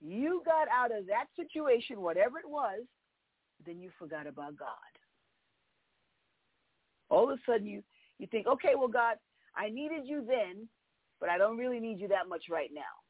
[0.00, 2.80] You got out of that situation, whatever it was,
[3.64, 4.68] then you forgot about God.
[7.08, 7.82] All of a sudden you,
[8.18, 9.16] you think, okay, well, God,
[9.56, 10.68] I needed you then,
[11.20, 13.03] but I don't really need you that much right now.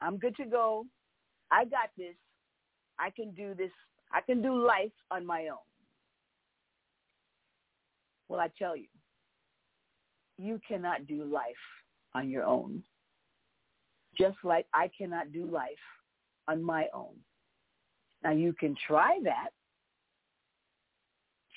[0.00, 0.86] I'm good to go.
[1.50, 2.14] I got this.
[2.98, 3.70] I can do this.
[4.12, 5.58] I can do life on my own.
[8.28, 8.86] Well, I tell you,
[10.38, 11.44] you cannot do life
[12.14, 12.82] on your own.
[14.16, 15.68] Just like I cannot do life
[16.48, 17.14] on my own.
[18.22, 19.50] Now you can try that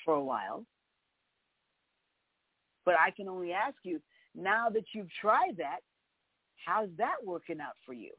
[0.04, 0.64] for a while,
[2.84, 4.00] but I can only ask you,
[4.34, 5.80] now that you've tried that,
[6.64, 8.10] how's that working out for you?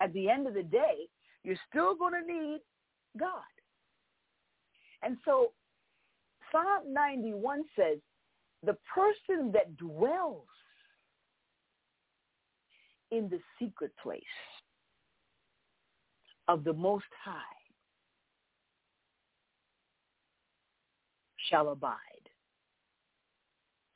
[0.00, 1.08] At the end of the day,
[1.44, 2.60] you're still going to need
[3.18, 3.42] God.
[5.02, 5.52] And so
[6.50, 7.98] Psalm 91 says,
[8.64, 10.46] the person that dwells
[13.10, 14.22] in the secret place
[16.48, 17.40] of the Most High
[21.50, 21.98] shall abide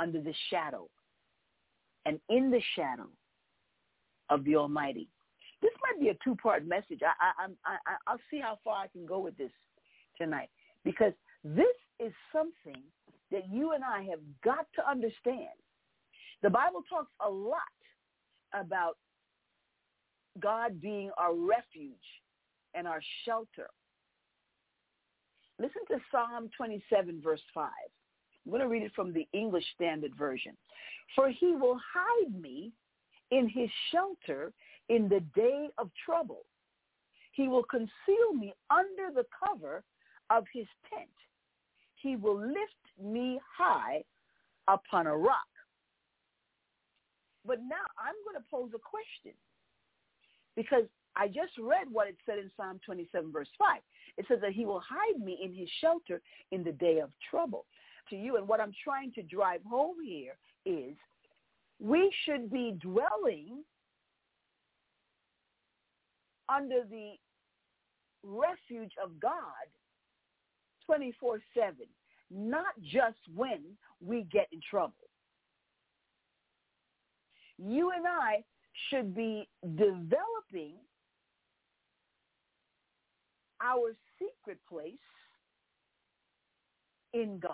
[0.01, 0.89] under the shadow
[2.05, 3.09] and in the shadow
[4.31, 5.09] of the Almighty.
[5.61, 7.01] This might be a two-part message.
[7.03, 9.51] I, I, I, I'll see how far I can go with this
[10.17, 10.51] tonight
[10.85, 11.13] because
[11.45, 11.67] this
[11.99, 12.83] is something
[13.31, 15.49] that you and I have got to understand.
[16.43, 17.61] The Bible talks a lot
[18.55, 18.97] about
[20.41, 21.97] God being our refuge
[22.75, 23.69] and our shelter.
[25.59, 27.71] Listen to Psalm 27, verse 5.
[28.45, 30.57] I'm going to read it from the English Standard Version.
[31.17, 32.73] For he will hide me
[33.31, 34.53] in his shelter
[34.89, 36.45] in the day of trouble.
[37.33, 39.85] He will conceal me under the cover
[40.31, 41.09] of his tent.
[41.97, 44.03] He will lift me high
[44.67, 45.47] upon a rock.
[47.47, 49.33] But now I'm going to pose a question
[50.57, 50.85] because
[51.17, 53.81] I just read what it said in Psalm 27 verse 5.
[54.19, 56.21] It says that he will hide me in his shelter
[56.51, 57.67] in the day of trouble.
[58.11, 60.95] To you, and what I'm trying to drive home here is
[61.79, 63.63] we should be dwelling
[66.49, 67.13] under the
[68.23, 69.33] refuge of God
[70.91, 71.43] 24-7,
[72.31, 73.61] not just when
[74.05, 74.95] we get in trouble.
[77.59, 78.45] You and I
[78.89, 80.75] should be developing
[83.61, 84.93] our secret place
[87.13, 87.53] in God.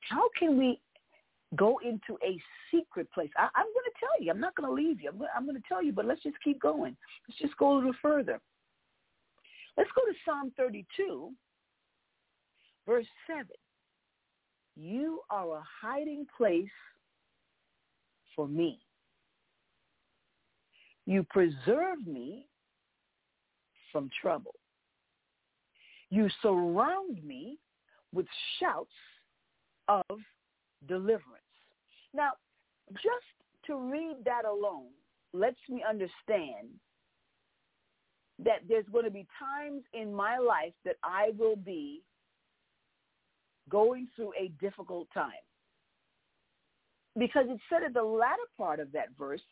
[0.00, 0.80] How can we
[1.56, 2.40] go into a
[2.70, 3.30] secret place?
[3.36, 4.30] I, am going to tell you.
[4.30, 5.10] I'm not going to leave you.
[5.10, 6.96] I'm going, I'm going to tell you, but let's just keep going.
[7.28, 8.40] Let's just go a little further.
[9.76, 11.30] Let's go to Psalm 32,
[12.86, 13.46] verse 7.
[14.76, 16.68] You are a hiding place
[18.34, 18.80] for me.
[21.06, 22.46] You preserve me
[23.90, 24.54] from trouble.
[26.10, 27.58] You surround me
[28.12, 28.26] with
[28.58, 28.90] shouts
[29.88, 30.18] of
[30.86, 31.42] deliverance.
[32.14, 32.30] Now,
[32.92, 34.90] just to read that alone
[35.32, 36.68] lets me understand
[38.38, 42.02] that there's going to be times in my life that I will be
[43.68, 45.32] going through a difficult time.
[47.18, 49.42] Because it said at the latter part of that verse,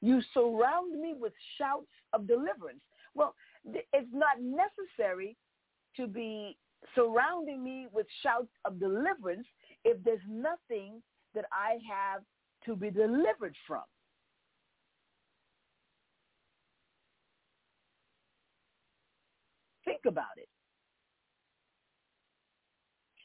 [0.00, 2.80] you surround me with shouts of deliverance.
[3.14, 5.36] Well, it's not necessary
[5.96, 6.56] to be
[6.94, 9.46] surrounding me with shouts of deliverance
[9.84, 11.02] if there's nothing
[11.34, 12.22] that I have
[12.66, 13.82] to be delivered from.
[19.84, 20.48] Think about it.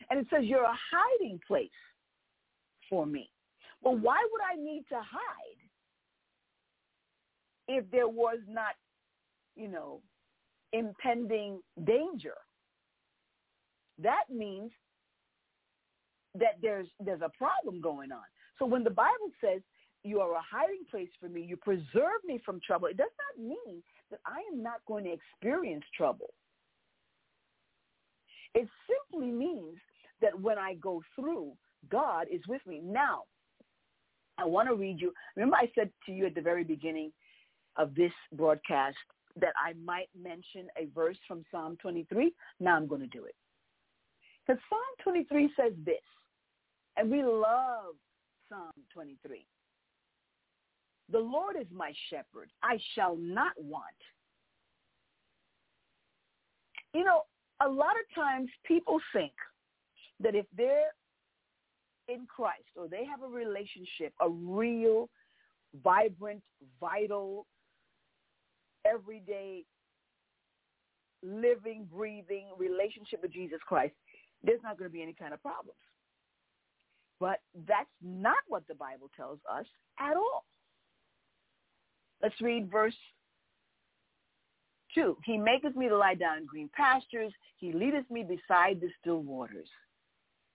[0.10, 1.70] And it says, you're a hiding place
[2.90, 3.30] for me.
[3.82, 5.62] Well, why would I need to hide
[7.68, 8.76] if there was not,
[9.56, 10.02] you know,
[10.74, 12.36] impending danger?
[13.98, 14.72] That means
[16.40, 18.24] that there's there's a problem going on.
[18.60, 19.62] So when the Bible says
[20.04, 23.44] you are a hiding place for me, you preserve me from trouble, it does not
[23.44, 23.82] mean
[24.12, 26.34] that I am not going to experience trouble.
[28.54, 29.78] It simply means
[30.22, 31.54] that when I go through,
[31.90, 32.82] God is with me.
[32.84, 33.24] Now,
[34.38, 35.12] I want to read you.
[35.36, 37.12] Remember I said to you at the very beginning
[37.78, 38.96] of this broadcast
[39.40, 42.34] that I might mention a verse from Psalm 23?
[42.60, 43.36] Now I'm going to do it.
[44.46, 45.96] Because Psalm 23 says this,
[46.98, 47.96] and we love
[48.50, 49.46] Psalm 23.
[51.12, 52.50] The Lord is my shepherd.
[52.64, 53.84] I shall not want.
[56.94, 57.24] You know,
[57.62, 59.34] a lot of times people think
[60.22, 60.94] that if they're
[62.08, 65.10] in Christ or they have a relationship, a real,
[65.84, 66.42] vibrant,
[66.80, 67.46] vital,
[68.86, 69.66] everyday,
[71.24, 73.94] living, breathing relationship with Jesus Christ,
[74.44, 75.78] there's not going to be any kind of problems.
[77.20, 79.66] But that's not what the Bible tells us
[80.00, 80.46] at all.
[82.22, 82.96] Let's read verse
[84.96, 85.18] 2.
[85.24, 87.34] He maketh me to lie down in green pastures.
[87.58, 89.68] He leadeth me beside the still waters.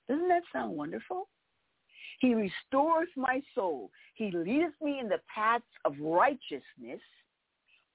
[0.09, 1.29] Doesn't that sound wonderful?
[2.21, 3.91] He restores my soul.
[4.15, 7.01] He leadeth me in the paths of righteousness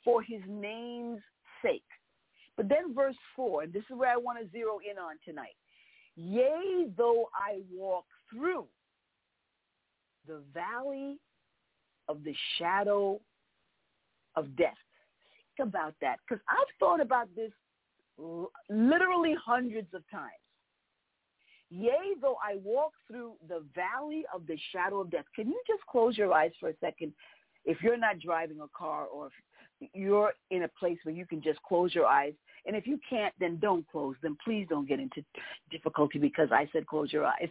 [0.03, 1.22] for his name's
[1.61, 1.84] sake.
[2.57, 5.55] But then verse 4, and this is where I want to zero in on tonight.
[6.16, 8.66] Yea, though I walk through
[10.28, 11.18] the valley
[12.07, 13.20] of the shadow
[14.36, 14.74] of death.
[15.57, 17.51] Think about that because I've thought about this
[18.70, 20.32] literally hundreds of times.
[21.70, 25.26] Yea, though I walk through the valley of the shadow of death.
[25.36, 27.11] Can you just close your eyes for a second?
[27.66, 29.30] If you're not driving a car or
[29.93, 32.34] you're in a place where you can just close your eyes.
[32.65, 34.38] And if you can't, then don't close them.
[34.43, 35.23] Please don't get into
[35.69, 37.49] difficulty because I said close your eyes.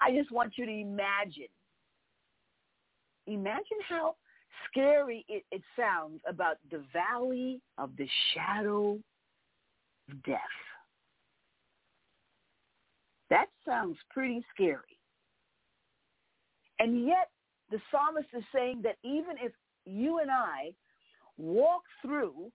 [0.00, 1.48] I just want you to imagine.
[3.26, 4.16] Imagine how
[4.68, 8.98] scary it, it sounds about the valley of the shadow
[10.10, 10.38] of death.
[13.30, 14.98] That sounds pretty scary.
[16.78, 17.30] And yet
[17.70, 19.52] the psalmist is saying that even if
[19.86, 20.72] you and I
[21.38, 22.50] walk through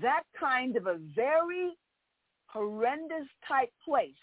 [0.00, 1.76] that kind of a very
[2.46, 4.14] horrendous type place,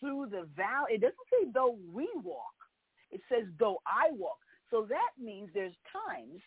[0.00, 0.94] through the valley.
[0.94, 2.54] It doesn't say though we walk.
[3.10, 4.38] It says though I walk.
[4.70, 6.40] So that means there's times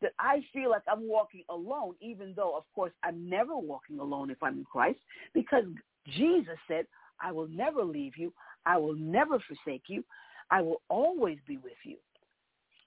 [0.00, 4.30] that I feel like I'm walking alone, even though, of course, I'm never walking alone
[4.30, 4.98] if I'm in Christ,
[5.32, 5.64] because
[6.06, 6.86] Jesus said,
[7.22, 8.32] I will never leave you.
[8.66, 10.04] I will never forsake you.
[10.50, 11.96] I will always be with you.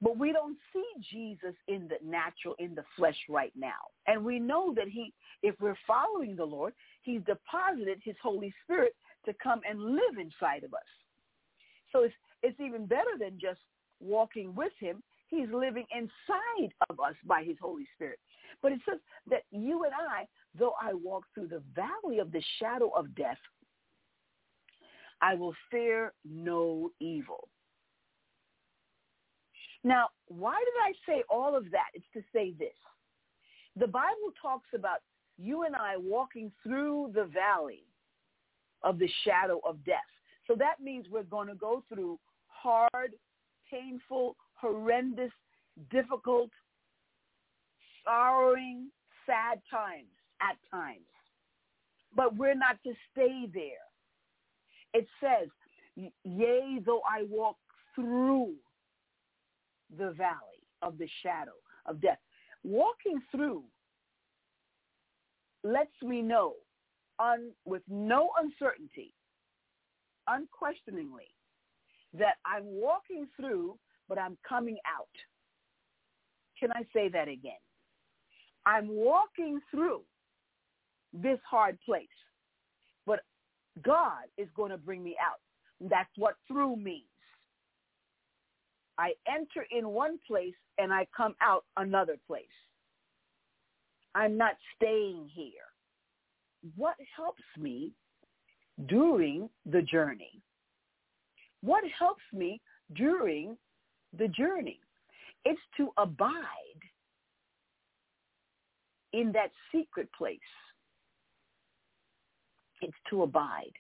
[0.02, 3.90] But we don't see Jesus in the natural, in the flesh right now.
[4.06, 8.96] And we know that he, if we're following the Lord, he's deposited his Holy Spirit
[9.26, 10.80] to come and live inside of us.
[11.92, 13.60] So it's, it's even better than just
[14.00, 15.02] walking with him.
[15.30, 18.20] He's living inside of us by his Holy Spirit.
[18.62, 20.26] But it says that you and I,
[20.58, 23.38] though I walk through the valley of the shadow of death,
[25.22, 27.50] I will fear no evil.
[29.88, 31.86] Now, why did I say all of that?
[31.94, 32.76] It's to say this.
[33.78, 35.00] The Bible talks about
[35.38, 37.86] you and I walking through the valley
[38.84, 40.12] of the shadow of death.
[40.46, 43.14] So that means we're going to go through hard,
[43.72, 45.32] painful, horrendous,
[45.90, 46.50] difficult,
[48.04, 48.90] sorrowing,
[49.26, 50.12] sad times
[50.42, 51.00] at times.
[52.14, 53.88] But we're not to stay there.
[54.94, 55.48] It says,
[55.96, 57.56] yea, though I walk
[57.96, 58.56] through
[59.96, 61.54] the valley of the shadow
[61.86, 62.20] of death.
[62.64, 63.64] Walking through
[65.64, 66.54] lets me know
[67.20, 69.14] un, with no uncertainty,
[70.28, 71.28] unquestioningly,
[72.14, 73.78] that I'm walking through,
[74.10, 75.08] but I'm coming out.
[76.60, 77.54] Can I say that again?
[78.66, 80.02] I'm walking through
[81.14, 82.08] this hard place,
[83.06, 83.22] but
[83.84, 85.40] God is going to bring me out.
[85.90, 87.04] That's what through means.
[88.98, 92.46] I enter in one place and I come out another place.
[94.16, 95.52] I'm not staying here.
[96.76, 97.92] What helps me
[98.88, 100.42] during the journey?
[101.62, 102.60] What helps me
[102.96, 103.58] during
[104.18, 104.80] the journey?
[105.46, 106.34] It's to abide
[109.14, 110.40] in that secret place.
[112.82, 113.74] It's to abide.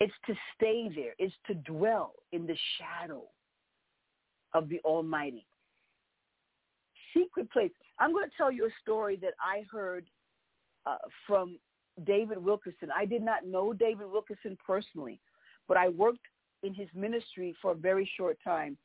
[0.00, 1.14] It's to stay there.
[1.18, 3.24] It's to dwell in the shadow
[4.54, 5.46] of the Almighty.
[7.12, 7.70] Secret place.
[7.98, 10.06] I'm going to tell you a story that I heard
[10.86, 10.96] uh,
[11.26, 11.58] from
[12.06, 12.88] David Wilkerson.
[12.96, 15.20] I did not know David Wilkerson personally,
[15.68, 16.18] but I worked
[16.62, 18.76] in his ministry for a very short time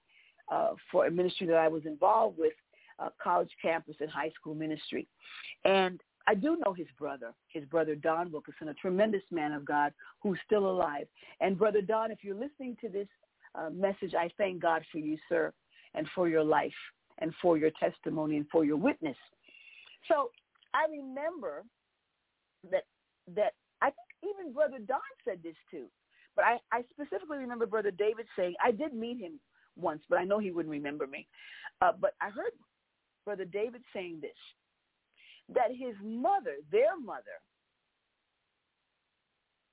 [0.51, 2.53] uh, for a ministry that I was involved with,
[2.99, 5.07] uh, college campus and high school ministry.
[5.63, 9.93] And I do know his brother, his brother Don Wilkerson, a tremendous man of God
[10.21, 11.07] who's still alive.
[11.39, 13.07] And Brother Don, if you're listening to this
[13.55, 15.53] uh, message, I thank God for you, sir,
[15.95, 16.71] and for your life
[17.19, 19.17] and for your testimony and for your witness.
[20.07, 20.31] So
[20.73, 21.63] I remember
[22.71, 22.83] that
[23.35, 25.85] that I think even Brother Don said this too.
[26.35, 29.39] But I, I specifically remember Brother David saying, I did meet him
[29.75, 31.27] once, but I know he wouldn't remember me.
[31.81, 32.51] Uh, but I heard
[33.25, 34.31] Brother David saying this,
[35.53, 37.23] that his mother, their mother,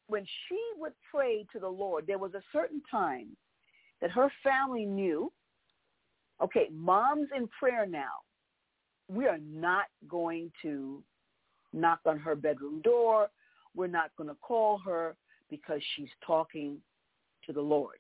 [0.09, 3.37] when she would pray to the Lord, there was a certain time
[4.01, 5.33] that her family knew,
[6.43, 8.22] okay, mom's in prayer now.
[9.09, 11.03] We are not going to
[11.72, 13.28] knock on her bedroom door.
[13.74, 15.16] We're not going to call her
[15.51, 16.78] because she's talking
[17.47, 17.99] to the Lord.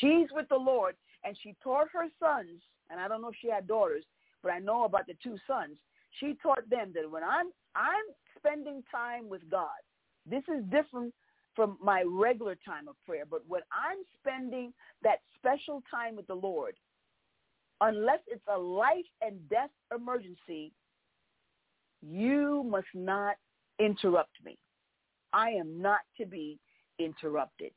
[0.00, 2.60] She's with the Lord, and she taught her sons,
[2.90, 4.04] and I don't know if she had daughters,
[4.42, 5.76] but I know about the two sons.
[6.20, 7.46] She taught them that when I'm
[7.76, 8.04] I'm
[8.38, 9.66] spending time with God,
[10.28, 11.12] this is different
[11.54, 13.24] from my regular time of prayer.
[13.28, 14.72] But when I'm spending
[15.02, 16.74] that special time with the Lord,
[17.80, 20.72] unless it's a life and death emergency,
[22.02, 23.36] you must not
[23.78, 24.58] interrupt me.
[25.32, 26.58] I am not to be
[26.98, 27.72] interrupted.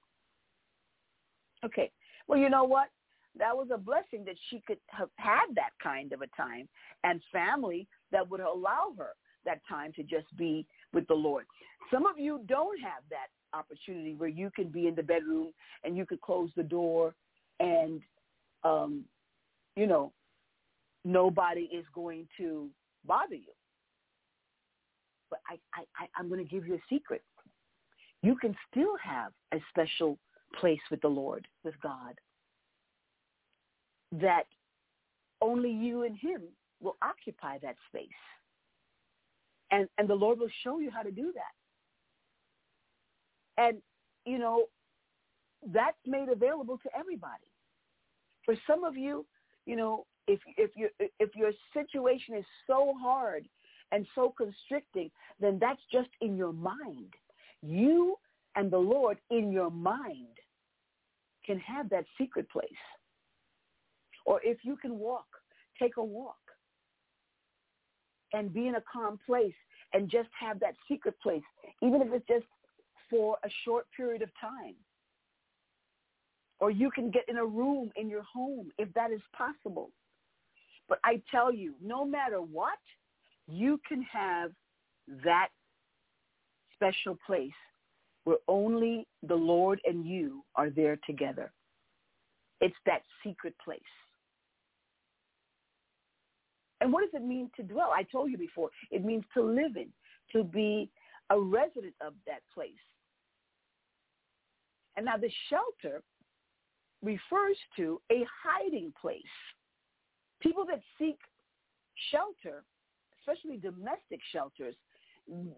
[1.66, 1.92] Okay.
[2.28, 2.90] Well, you know what?
[3.38, 6.68] That was a blessing that she could have had that kind of a time
[7.04, 9.10] and family that would allow her
[9.46, 11.46] that time to just be with the Lord.
[11.92, 13.28] Some of you don't have that
[13.58, 17.16] opportunity where you can be in the bedroom and you could close the door
[17.60, 18.02] and,
[18.64, 19.06] um,
[19.78, 20.12] you know,
[21.06, 22.68] nobody is going to
[23.06, 23.54] bother you.
[25.30, 27.22] But I, I, I, I'm going to give you a secret.
[28.24, 30.18] You can still have a special
[30.60, 32.16] place with the Lord, with God,
[34.14, 34.46] that
[35.42, 36.42] only you and him
[36.82, 38.08] will occupy that space.
[39.70, 41.54] And, and the Lord will show you how to do that.
[43.64, 43.78] And,
[44.26, 44.66] you know,
[45.72, 47.52] that's made available to everybody.
[48.44, 49.26] For some of you,
[49.68, 50.90] you know, if, if, you,
[51.20, 53.48] if your situation is so hard
[53.92, 57.14] and so constricting, then that's just in your mind.
[57.62, 58.18] You
[58.56, 60.36] And the Lord in your mind
[61.46, 62.84] can have that secret place.
[64.26, 65.28] Or if you can walk,
[65.80, 66.36] take a walk
[68.34, 69.54] and be in a calm place
[69.94, 71.44] and just have that secret place,
[71.82, 72.46] even if it's just
[73.10, 74.76] for a short period of time.
[76.60, 79.92] Or you can get in a room in your home if that is possible.
[80.90, 82.80] But I tell you, no matter what,
[83.48, 84.52] you can have
[85.24, 85.50] that
[86.74, 87.52] special place
[88.24, 91.52] where only the Lord and you are there together.
[92.60, 93.80] It's that secret place.
[96.82, 97.92] And what does it mean to dwell?
[97.96, 99.88] I told you before, it means to live in,
[100.34, 100.90] to be
[101.30, 102.72] a resident of that place.
[104.96, 106.02] And now the shelter
[107.04, 109.22] refers to a hiding place.
[110.42, 111.18] People that seek
[112.12, 112.64] shelter,
[113.20, 114.76] especially domestic shelters,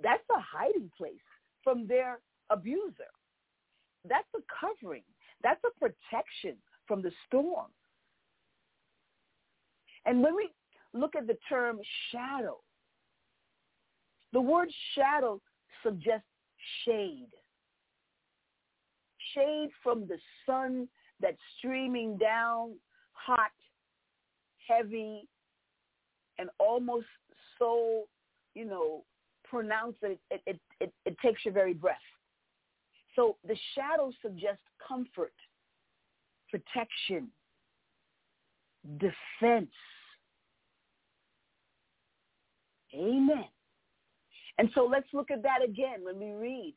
[0.02, 1.14] that's a hiding place
[1.64, 2.20] from their
[2.50, 3.12] abuser.
[4.08, 5.04] That's a covering.
[5.44, 7.68] That's a protection from the storm.
[10.06, 10.50] And when we
[10.94, 11.80] look at the term
[12.12, 12.60] shadow,
[14.34, 15.42] the word shadow
[15.84, 16.26] suggests
[16.86, 17.30] shade.
[19.34, 20.88] Shade from the sun
[21.22, 22.76] that's streaming down,
[23.14, 23.52] hot,
[24.68, 25.28] heavy,
[26.38, 27.08] and almost
[27.58, 28.04] so,
[28.56, 29.04] you know,
[29.44, 31.98] pronounced that it, it, it, it takes your very breath.
[33.16, 35.34] So the shadow suggests comfort,
[36.50, 37.30] protection,
[38.98, 39.72] defense.
[42.94, 43.46] Amen.
[44.58, 46.76] And so let's look at that again when we read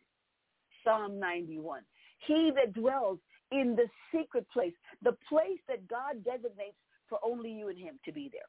[0.84, 1.82] Psalm 91.
[2.26, 3.18] He that dwells
[3.53, 4.72] in the secret place,
[5.03, 6.76] the place that God designates
[7.09, 8.42] for only you and him to be there.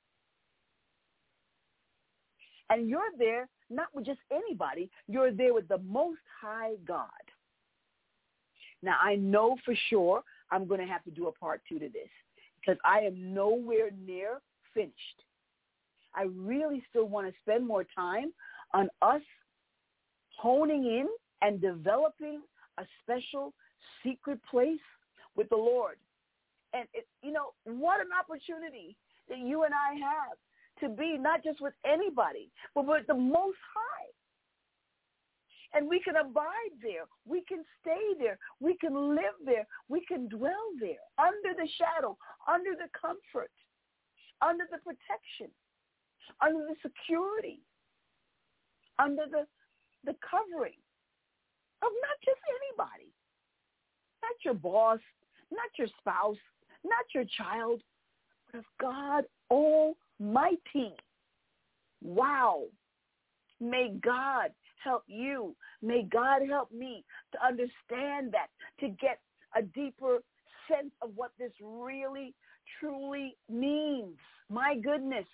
[2.69, 4.89] And you're there not with just anybody.
[5.07, 7.07] You're there with the most high God.
[8.81, 11.89] Now, I know for sure I'm going to have to do a part two to
[11.89, 12.09] this
[12.59, 14.41] because I am nowhere near
[14.73, 15.23] finished.
[16.15, 18.33] I really still want to spend more time
[18.73, 19.21] on us
[20.37, 21.07] honing in
[21.41, 22.41] and developing
[22.77, 23.53] a special
[24.03, 24.83] secret place
[25.35, 25.97] with the Lord.
[26.73, 28.95] And, it, you know, what an opportunity
[29.29, 30.37] that you and I have
[30.81, 34.09] to be not just with anybody, but with the Most High.
[35.75, 37.05] And we can abide there.
[37.25, 38.37] We can stay there.
[38.59, 39.65] We can live there.
[39.89, 42.17] We can dwell there under the shadow,
[42.47, 43.51] under the comfort,
[44.41, 45.49] under the protection,
[46.41, 47.59] under the security,
[48.99, 49.47] under the,
[50.05, 50.77] the covering
[51.81, 53.09] of not just anybody,
[54.23, 54.99] not your boss,
[55.51, 56.37] not your spouse,
[56.83, 57.81] not your child,
[58.51, 60.93] but of God Almighty.
[62.01, 62.63] Wow.
[63.59, 64.51] May God
[64.83, 65.55] help you.
[65.81, 67.03] May God help me
[67.33, 68.47] to understand that,
[68.79, 69.19] to get
[69.55, 70.19] a deeper
[70.67, 72.33] sense of what this really,
[72.79, 74.17] truly means.
[74.49, 75.25] My goodness.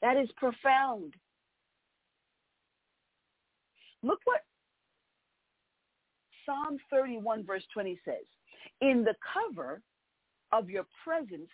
[0.00, 1.14] That is profound.
[4.02, 4.40] Look what
[6.44, 8.24] Psalm 31 verse 20 says,
[8.80, 9.80] in the cover
[10.52, 11.50] of your presence,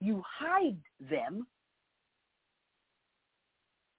[0.00, 0.76] you hide
[1.10, 1.46] them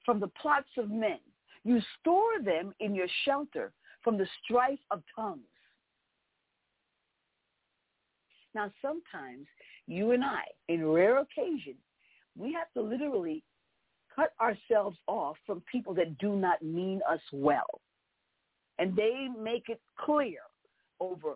[0.05, 1.19] from the plots of men.
[1.63, 3.71] You store them in your shelter
[4.03, 5.41] from the strife of tongues.
[8.53, 9.47] Now, sometimes
[9.87, 11.75] you and I, in rare occasion,
[12.37, 13.43] we have to literally
[14.15, 17.81] cut ourselves off from people that do not mean us well.
[18.77, 20.39] And they make it clear
[20.99, 21.35] over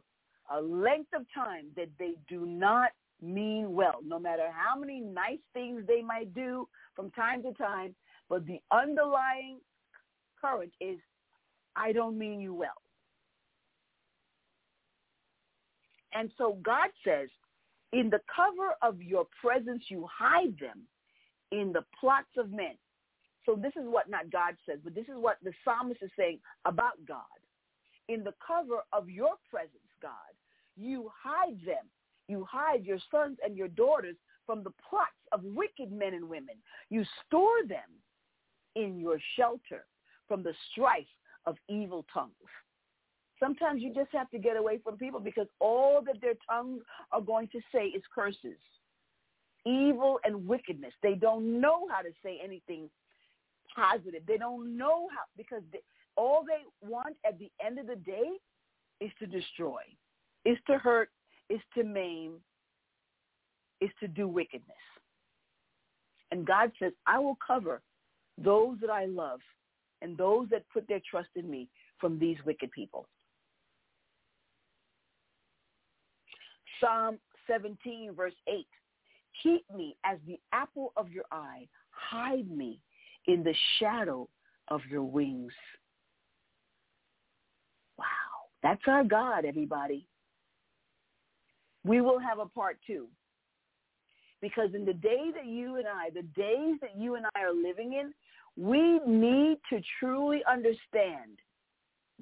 [0.52, 5.40] a length of time that they do not mean well, no matter how many nice
[5.54, 7.96] things they might do from time to time,
[8.30, 9.60] but the underlying
[10.40, 10.98] current is,
[11.76, 12.70] I don't mean you well.
[16.14, 17.30] And so God says,
[17.94, 20.82] in the cover of your presence, you hide them
[21.52, 22.76] in the plots of men.
[23.50, 26.38] So this is what not God says, but this is what the psalmist is saying
[26.66, 27.24] about God.
[28.08, 30.12] In the cover of your presence, God,
[30.78, 31.90] you hide them.
[32.28, 36.58] You hide your sons and your daughters from the plots of wicked men and women.
[36.92, 37.90] You store them
[38.76, 39.88] in your shelter
[40.28, 41.08] from the strife
[41.48, 42.34] of evil tongues.
[43.40, 47.22] Sometimes you just have to get away from people because all that their tongues are
[47.22, 48.60] going to say is curses,
[49.66, 50.94] evil and wickedness.
[51.02, 52.92] They don't know how to say anything
[53.76, 54.22] positive.
[54.28, 55.80] They don't know how because they,
[56.16, 58.30] all they want at the end of the day
[59.02, 59.82] is to destroy,
[60.46, 61.10] is to hurt,
[61.50, 62.34] is to maim,
[63.82, 64.78] is to do wickedness.
[66.32, 67.82] And God says, I will cover
[68.38, 69.40] those that I love
[70.02, 71.68] and those that put their trust in me
[72.00, 73.08] from these wicked people.
[76.80, 77.18] Psalm
[77.48, 78.66] 17, verse 8.
[79.44, 81.68] Keep me as the apple of your eye.
[81.92, 82.80] Hide me
[83.28, 84.28] in the shadow
[84.70, 85.54] of your wings.
[87.98, 88.06] Wow.
[88.64, 90.08] That's our God, everybody.
[91.84, 93.08] We will have a part two.
[94.42, 97.54] Because in the day that you and I, the days that you and I are
[97.54, 98.14] living in,
[98.56, 101.40] we need to truly understand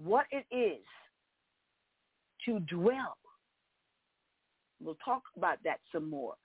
[0.03, 0.83] what it is
[2.45, 3.17] to dwell.
[4.81, 6.35] We'll talk about that some more.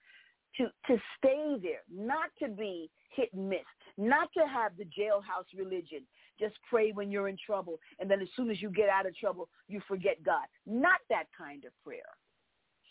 [0.59, 3.61] To, to stay there, not to be hit and miss,
[3.99, 6.03] not to have the jailhouse religion.
[6.41, 9.17] Just pray when you're in trouble, and then as soon as you get out of
[9.17, 10.45] trouble, you forget God.
[10.67, 12.03] Not that kind of prayer,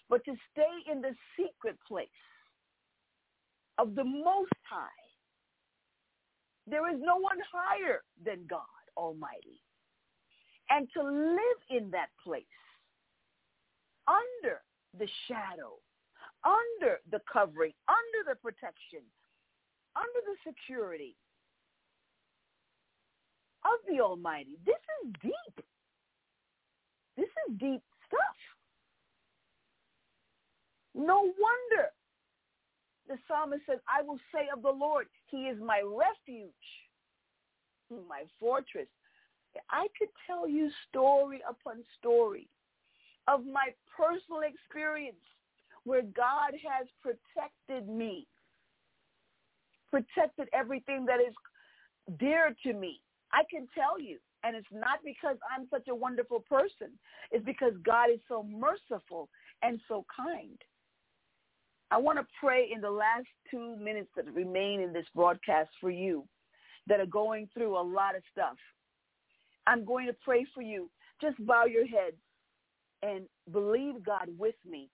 [0.09, 2.07] but to stay in the secret place
[3.77, 4.87] of the Most High.
[6.67, 8.61] There is no one higher than God
[8.95, 9.61] Almighty.
[10.69, 12.43] And to live in that place
[14.07, 14.61] under
[14.97, 15.79] the shadow,
[16.45, 19.01] under the covering, under the protection,
[19.95, 21.15] under the security
[23.65, 24.57] of the Almighty.
[24.65, 25.65] This is deep.
[27.17, 28.37] This is deep stuff.
[30.95, 31.89] No wonder
[33.07, 36.51] the psalmist says, I will say of the Lord, he is my refuge,
[38.07, 38.87] my fortress.
[39.69, 42.47] I could tell you story upon story
[43.27, 45.19] of my personal experience
[45.83, 48.27] where God has protected me,
[49.91, 51.33] protected everything that is
[52.19, 53.01] dear to me.
[53.31, 56.89] I can tell you, and it's not because I'm such a wonderful person.
[57.31, 59.29] It's because God is so merciful
[59.61, 60.57] and so kind.
[61.91, 65.91] I want to pray in the last two minutes that remain in this broadcast for
[65.91, 66.25] you
[66.87, 68.55] that are going through a lot of stuff.
[69.67, 70.89] I'm going to pray for you.
[71.21, 72.17] Just bow your heads
[73.03, 74.89] and believe God with me.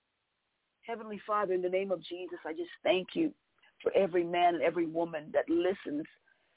[0.82, 3.34] Heavenly Father, in the name of Jesus, I just thank you
[3.82, 6.06] for every man and every woman that listens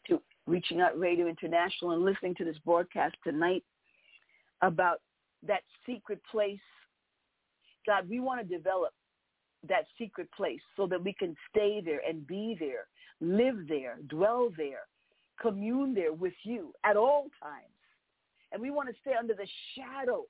[0.06, 3.62] to Reaching Out Radio International and listening to this broadcast tonight
[4.62, 5.00] about
[5.46, 6.58] that secret place.
[7.86, 8.92] God, we want to develop
[9.68, 12.86] that secret place so that we can stay there and be there,
[13.20, 14.86] live there, dwell there,
[15.40, 17.66] commune there with you at all times.
[18.52, 20.24] And we want to stay under the shadow,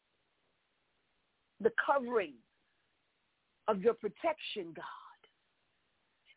[1.60, 2.34] the covering
[3.68, 4.84] of your protection, God.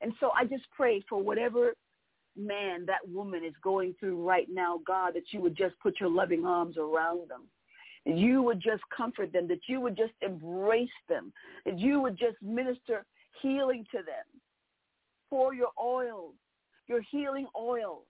[0.04, 1.74] And so I just pray for whatever
[2.36, 6.10] man, that woman is going through right now, God, that you would just put your
[6.10, 7.44] loving arms around them
[8.06, 11.32] That you would just comfort them, that you would just embrace them,
[11.66, 13.06] that you would just minister
[13.42, 14.26] healing to them.
[15.30, 16.34] Pour your oil,
[16.88, 18.04] your healing oil,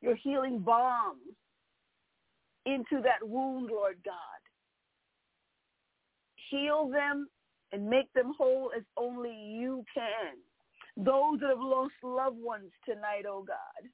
[0.00, 1.16] your healing balm
[2.66, 4.14] into that wound, Lord God.
[6.50, 7.28] Heal them
[7.72, 10.36] and make them whole as only you can.
[10.96, 13.88] Those that have lost loved ones tonight, oh God,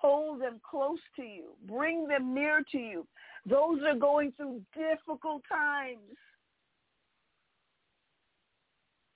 [0.00, 1.54] hold them close to you.
[1.66, 3.06] Bring them near to you.
[3.44, 5.98] Those are going through difficult times.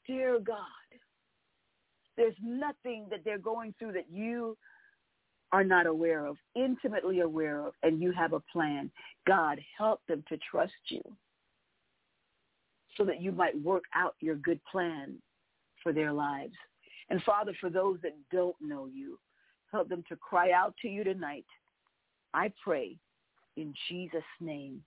[0.07, 0.57] Dear God,
[2.17, 4.57] there's nothing that they're going through that you
[5.53, 8.91] are not aware of, intimately aware of, and you have a plan.
[9.27, 11.03] God, help them to trust you
[12.97, 15.17] so that you might work out your good plan
[15.83, 16.55] for their lives.
[17.11, 19.19] And Father, for those that don't know you,
[19.73, 21.47] help them to cry out to you tonight.
[22.33, 22.97] I pray
[23.57, 24.83] in Jesus' name.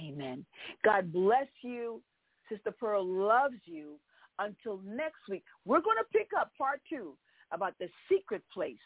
[0.00, 0.44] Amen.
[0.84, 2.00] God bless you.
[2.48, 3.94] Sister Pearl loves you.
[4.38, 7.16] Until next week, we're going to pick up part two
[7.52, 8.76] about the secret place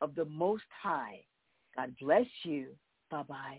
[0.00, 1.20] of the Most High.
[1.76, 2.66] God bless you.
[3.10, 3.58] Bye-bye.